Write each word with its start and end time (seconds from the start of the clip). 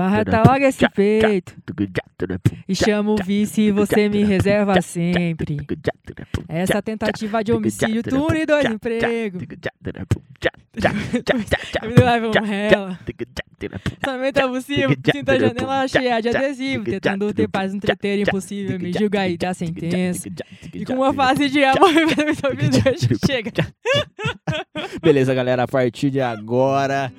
Arreta 0.00 0.42
logo 0.46 0.64
esse 0.64 0.88
peito. 0.88 1.54
E 2.66 2.74
chama 2.74 3.12
o 3.12 3.16
vice 3.16 3.62
e 3.62 3.70
você 3.70 4.08
me 4.08 4.24
reserva 4.24 4.80
sempre. 4.80 5.58
Essa 6.48 6.82
tentativa 6.82 7.42
de 7.42 7.52
homicídio, 7.52 8.02
tu 8.02 8.32
e 8.34 8.46
dois 8.46 8.64
empregos. 8.66 9.42
Me 11.82 11.94
leva 12.04 12.40
rela. 12.40 12.98
Somente 14.04 14.40
possível, 14.48 14.96
sinta 15.12 15.32
a 15.32 15.38
janela 15.38 15.88
cheia 15.88 16.20
de 16.20 16.28
adesivo. 16.28 16.84
Tentando 16.84 17.32
ter 17.34 17.48
paz 17.48 17.74
no 17.74 17.80
treteiro 17.80 18.22
impossível, 18.22 18.78
me 18.78 18.92
julga 18.92 19.28
e 19.28 19.36
dá 19.36 19.52
sentença. 19.52 20.28
E 20.72 20.84
com 20.84 20.94
uma 20.94 21.12
fase 21.12 21.48
de 21.48 21.64
amor, 21.64 21.90
chega. 23.26 23.52
Beleza, 25.02 25.34
galera, 25.34 25.64
a 25.64 25.68
partir 25.68 26.10
de 26.10 26.20
agora 26.20 27.12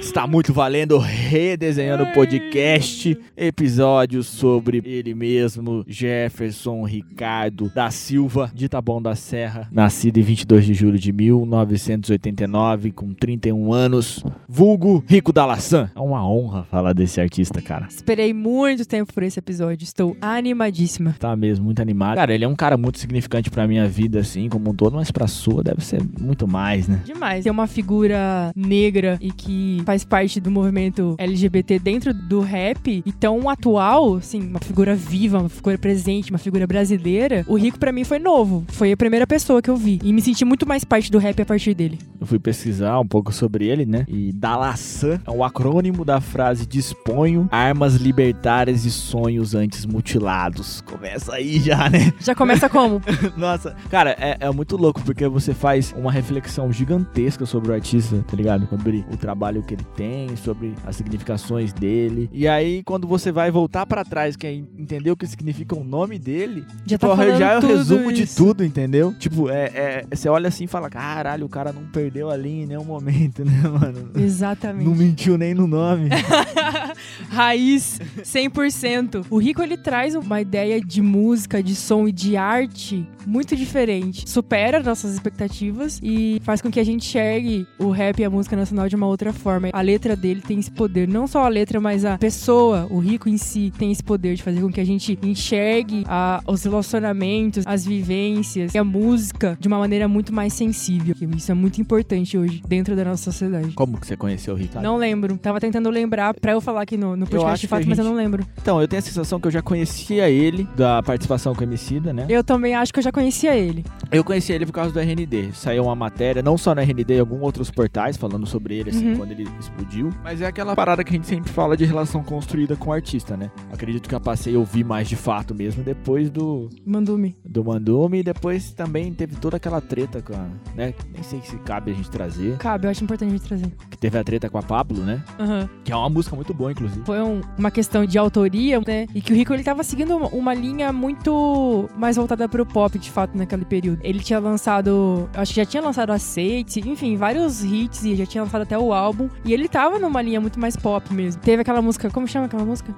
está 0.00 0.26
muito 0.26 0.52
valendo 0.52 0.98
redesenhando 0.98 2.04
o 2.04 2.12
podcast, 2.12 3.18
episódio 3.36 4.22
sobre 4.22 4.82
ele 4.84 5.14
mesmo, 5.14 5.82
Jefferson 5.88 6.84
Ricardo 6.84 7.70
da 7.74 7.90
Silva, 7.90 8.50
de 8.54 8.68
Taboão 8.68 9.00
da 9.00 9.14
Serra, 9.14 9.66
nascido 9.72 10.18
em 10.18 10.22
22 10.22 10.66
de 10.66 10.74
julho 10.74 10.98
de 10.98 11.10
1989, 11.10 12.92
com 12.92 13.14
31 13.14 13.72
anos, 13.72 14.22
vulgo 14.46 15.02
Rico 15.08 15.32
da 15.32 15.46
Laçã. 15.46 15.83
É 15.94 16.00
uma 16.00 16.26
honra 16.28 16.64
falar 16.64 16.92
desse 16.92 17.20
artista, 17.20 17.60
cara. 17.60 17.86
Esperei 17.88 18.32
muito 18.32 18.86
tempo 18.86 19.12
por 19.12 19.22
esse 19.22 19.38
episódio, 19.38 19.84
estou 19.84 20.16
animadíssima. 20.20 21.14
Tá 21.18 21.34
mesmo, 21.36 21.64
muito 21.64 21.80
animado. 21.80 22.16
Cara, 22.16 22.34
ele 22.34 22.44
é 22.44 22.48
um 22.48 22.56
cara 22.56 22.76
muito 22.76 22.98
significante 22.98 23.50
pra 23.50 23.66
minha 23.66 23.88
vida, 23.88 24.20
assim, 24.20 24.48
como 24.48 24.70
um 24.70 24.74
todo, 24.74 24.96
mas 24.96 25.10
pra 25.10 25.26
sua 25.26 25.62
deve 25.62 25.84
ser 25.84 26.02
muito 26.20 26.46
mais, 26.46 26.88
né? 26.88 27.00
Demais. 27.04 27.46
É 27.46 27.50
uma 27.50 27.66
figura 27.66 28.52
negra 28.54 29.18
e 29.20 29.30
que 29.30 29.82
faz 29.84 30.04
parte 30.04 30.40
do 30.40 30.50
movimento 30.50 31.14
LGBT 31.18 31.78
dentro 31.78 32.14
do 32.14 32.40
rap 32.40 33.02
e 33.04 33.12
tão 33.12 33.48
atual, 33.48 34.16
assim, 34.16 34.40
uma 34.40 34.60
figura 34.60 34.94
viva, 34.94 35.38
uma 35.38 35.48
figura 35.48 35.76
presente, 35.78 36.30
uma 36.30 36.38
figura 36.38 36.66
brasileira, 36.66 37.44
o 37.48 37.56
Rico 37.56 37.78
para 37.78 37.92
mim 37.92 38.04
foi 38.04 38.18
novo. 38.18 38.64
Foi 38.68 38.92
a 38.92 38.96
primeira 38.96 39.26
pessoa 39.26 39.60
que 39.60 39.70
eu 39.70 39.76
vi 39.76 39.98
e 40.02 40.12
me 40.12 40.20
senti 40.22 40.44
muito 40.44 40.66
mais 40.66 40.84
parte 40.84 41.10
do 41.10 41.18
rap 41.18 41.40
a 41.40 41.46
partir 41.46 41.74
dele. 41.74 41.98
Eu 42.20 42.26
fui 42.26 42.38
pesquisar 42.38 42.98
um 43.00 43.06
pouco 43.06 43.32
sobre 43.32 43.66
ele, 43.66 43.84
né? 43.84 44.04
E 44.08 44.32
Dalaçã 44.32 45.20
é 45.26 45.30
um 45.30 45.44
acrônimo 45.44 45.73
da 46.04 46.20
frase 46.20 46.66
disponho 46.66 47.48
armas 47.50 47.96
libertárias 47.96 48.84
e 48.84 48.90
sonhos 48.90 49.54
antes 49.54 49.84
mutilados. 49.84 50.80
Começa 50.82 51.34
aí 51.34 51.58
já, 51.58 51.90
né? 51.90 52.12
Já 52.20 52.34
começa 52.34 52.68
como? 52.68 53.02
Nossa, 53.36 53.74
cara, 53.90 54.16
é, 54.18 54.36
é 54.38 54.50
muito 54.52 54.76
louco 54.76 55.02
porque 55.02 55.26
você 55.26 55.52
faz 55.52 55.92
uma 55.96 56.12
reflexão 56.12 56.72
gigantesca 56.72 57.44
sobre 57.44 57.72
o 57.72 57.74
artista, 57.74 58.24
tá 58.28 58.36
ligado? 58.36 58.68
Sobre 58.68 59.04
o 59.10 59.16
trabalho 59.16 59.62
que 59.62 59.74
ele 59.74 59.86
tem, 59.96 60.36
sobre 60.36 60.74
as 60.86 60.94
significações 60.94 61.72
dele. 61.72 62.30
E 62.32 62.46
aí, 62.46 62.82
quando 62.84 63.08
você 63.08 63.32
vai 63.32 63.50
voltar 63.50 63.84
para 63.84 64.04
trás, 64.04 64.36
que 64.36 64.46
é 64.46 64.52
entender 64.52 65.10
o 65.10 65.16
que 65.16 65.26
significa 65.26 65.74
o 65.74 65.82
nome 65.82 66.18
dele, 66.18 66.64
Já 66.86 66.96
tipo, 66.98 67.16
tá 67.16 67.36
já 67.36 67.52
é 67.52 67.58
o 67.58 67.66
resumo 67.66 68.04
tudo 68.04 68.12
de 68.12 68.22
isso. 68.22 68.36
tudo, 68.36 68.64
entendeu? 68.64 69.12
Tipo, 69.18 69.50
é, 69.50 69.64
é, 69.74 70.06
você 70.10 70.28
olha 70.28 70.48
assim 70.48 70.64
e 70.64 70.68
fala: 70.68 70.88
caralho, 70.88 71.46
o 71.46 71.48
cara 71.48 71.72
não 71.72 71.82
perdeu 71.86 72.30
ali 72.30 72.62
em 72.62 72.66
nenhum 72.66 72.84
momento, 72.84 73.44
né, 73.44 73.62
mano? 73.62 74.10
Exatamente. 74.14 74.88
Não 74.88 74.94
mentiu 74.94 75.36
nem 75.36 75.54
no 75.54 75.63
nome. 75.66 76.08
Raiz 77.30 77.98
100%. 78.22 79.26
O 79.30 79.38
Rico 79.38 79.62
ele 79.62 79.76
traz 79.76 80.14
uma 80.14 80.40
ideia 80.40 80.80
de 80.80 81.02
música, 81.02 81.62
de 81.62 81.74
som 81.74 82.06
e 82.08 82.12
de 82.12 82.36
arte 82.36 83.06
muito 83.26 83.56
diferente. 83.56 84.28
Supera 84.28 84.82
nossas 84.82 85.14
expectativas 85.14 85.98
e 86.02 86.40
faz 86.44 86.60
com 86.60 86.70
que 86.70 86.78
a 86.78 86.84
gente 86.84 87.06
enxergue 87.06 87.66
o 87.78 87.90
rap 87.90 88.18
e 88.20 88.24
a 88.24 88.30
música 88.30 88.54
nacional 88.56 88.88
de 88.88 88.96
uma 88.96 89.06
outra 89.06 89.32
forma. 89.32 89.68
A 89.72 89.80
letra 89.80 90.14
dele 90.14 90.40
tem 90.46 90.58
esse 90.58 90.70
poder, 90.70 91.08
não 91.08 91.26
só 91.26 91.44
a 91.44 91.48
letra, 91.48 91.80
mas 91.80 92.04
a 92.04 92.18
pessoa, 92.18 92.86
o 92.90 92.98
Rico 92.98 93.28
em 93.28 93.36
si, 93.38 93.72
tem 93.78 93.90
esse 93.90 94.02
poder 94.02 94.34
de 94.34 94.42
fazer 94.42 94.60
com 94.60 94.70
que 94.70 94.80
a 94.80 94.84
gente 94.84 95.18
enxergue 95.22 96.04
a- 96.06 96.42
os 96.46 96.62
relacionamentos, 96.64 97.64
as 97.66 97.84
vivências 97.86 98.74
e 98.74 98.78
a 98.78 98.84
música 98.84 99.56
de 99.58 99.68
uma 99.68 99.78
maneira 99.78 100.06
muito 100.06 100.32
mais 100.32 100.52
sensível. 100.52 101.14
Isso 101.36 101.50
é 101.50 101.54
muito 101.54 101.80
importante 101.80 102.36
hoje 102.36 102.62
dentro 102.68 102.94
da 102.94 103.04
nossa 103.04 103.24
sociedade. 103.32 103.72
Como 103.72 103.98
que 103.98 104.06
você 104.06 104.16
conheceu 104.16 104.54
o 104.54 104.56
Ricardo? 104.56 104.84
Não 104.84 104.96
lembro. 104.96 105.36
Tava 105.38 105.53
tentando 105.60 105.88
lembrar 105.90 106.34
pra 106.34 106.52
eu 106.52 106.60
falar 106.60 106.82
aqui 106.82 106.96
no, 106.96 107.16
no 107.16 107.26
podcast 107.26 107.60
de 107.60 107.68
fato, 107.68 107.86
mas 107.88 107.98
eu 107.98 108.04
gente- 108.04 108.12
não 108.12 108.16
lembro. 108.18 108.46
Então, 108.60 108.80
eu 108.80 108.88
tenho 108.88 108.98
a 108.98 109.02
sensação 109.02 109.38
que 109.40 109.46
eu 109.46 109.52
já 109.52 109.62
conhecia 109.62 110.28
ele, 110.28 110.68
da 110.76 111.02
participação 111.02 111.54
com 111.54 111.60
o 111.60 111.64
Emicida, 111.64 112.12
né? 112.12 112.26
Eu 112.28 112.42
também 112.44 112.74
acho 112.74 112.92
que 112.92 112.98
eu 112.98 113.02
já 113.02 113.12
conhecia 113.12 113.54
ele. 113.56 113.84
Eu 114.10 114.22
conheci 114.24 114.52
ele 114.52 114.66
por 114.66 114.72
causa 114.72 114.92
do 114.92 114.98
RND. 115.00 115.52
Saiu 115.54 115.84
uma 115.84 115.94
matéria, 115.96 116.42
não 116.42 116.56
só 116.56 116.74
no 116.74 116.80
RND, 116.80 117.14
em 117.14 117.20
alguns 117.20 117.42
outros 117.42 117.70
portais, 117.70 118.16
falando 118.16 118.46
sobre 118.46 118.76
ele, 118.76 118.90
assim, 118.90 119.10
Uhum. 119.10 119.16
quando 119.18 119.30
ele 119.32 119.48
explodiu. 119.60 120.10
Mas 120.22 120.40
é 120.40 120.46
aquela 120.46 120.74
parada 120.74 121.02
que 121.04 121.10
a 121.10 121.16
gente 121.16 121.26
sempre 121.26 121.50
fala 121.52 121.76
de 121.76 121.84
relação 121.84 122.22
construída 122.22 122.76
com 122.76 122.90
o 122.90 122.92
artista, 122.92 123.36
né? 123.36 123.50
Acredito 123.72 124.08
que 124.08 124.14
eu 124.14 124.20
passei 124.20 124.54
a 124.54 124.58
ouvir 124.58 124.84
mais 124.84 125.08
de 125.08 125.16
fato 125.16 125.54
mesmo 125.54 125.82
depois 125.82 126.30
do, 126.30 126.68
Mandume. 126.84 127.36
do 127.44 127.64
Mandume. 127.64 128.20
E 128.20 128.22
depois 128.22 128.72
também 128.72 129.12
teve 129.12 129.36
toda 129.36 129.56
aquela 129.56 129.80
treta 129.80 130.22
com 130.22 130.34
a, 130.34 130.46
né? 130.74 130.94
Nem 131.12 131.22
sei 131.22 131.40
se 131.42 131.56
cabe 131.58 131.90
a 131.90 131.94
gente 131.94 132.10
trazer. 132.10 132.56
Cabe, 132.58 132.86
eu 132.86 132.90
acho 132.90 133.02
importante 133.04 133.28
a 133.28 133.32
gente 133.32 133.42
trazer. 133.46 133.66
Que 133.90 133.96
teve 133.98 134.18
a 134.18 134.24
treta 134.24 134.48
com 134.48 134.58
a 134.58 134.62
Pablo, 134.62 135.02
né? 135.02 135.22
Aham. 135.44 135.68
Que 135.84 135.92
é 135.92 135.96
uma 135.96 136.08
música 136.08 136.34
muito 136.34 136.52
boa, 136.54 136.72
inclusive. 136.72 137.02
Foi 137.04 137.20
um- 137.20 137.40
uma 137.58 137.70
questão 137.70 138.04
de 138.06 138.16
autoria, 138.18 138.80
né? 138.86 139.06
E 139.14 139.20
que 139.20 139.32
o 139.32 139.36
Rico 139.36 139.52
ele 139.52 139.62
tava 139.62 139.82
seguindo 139.82 140.16
uma, 140.16 140.28
uma 140.28 140.54
linha 140.54 140.92
muito 140.92 141.88
mais 141.96 142.16
voltada 142.16 142.48
pro 142.48 142.64
pop, 142.64 142.98
de 142.98 143.10
fato, 143.10 143.36
naquele 143.36 143.64
período. 143.64 144.00
Ele 144.02 144.20
tinha 144.20 144.38
lançado, 144.38 145.28
acho 145.34 145.52
que 145.54 145.60
já 145.60 145.66
tinha 145.66 145.82
lançado 145.82 146.10
Aceite, 146.10 146.80
enfim, 146.88 147.16
vários 147.16 147.62
hits 147.64 148.04
e 148.04 148.16
já 148.16 148.26
tinha 148.26 148.42
lançado 148.44 148.62
até 148.62 148.78
o 148.78 148.92
álbum. 148.92 149.28
E 149.44 149.52
ele 149.52 149.68
tava 149.68 149.98
numa 149.98 150.22
linha 150.22 150.40
muito 150.40 150.58
mais 150.58 150.76
pop 150.76 151.12
mesmo. 151.12 151.40
Teve 151.42 151.62
aquela 151.62 151.82
música, 151.82 152.08
como 152.10 152.26
chama 152.26 152.46
aquela 152.46 152.64
música? 152.64 152.94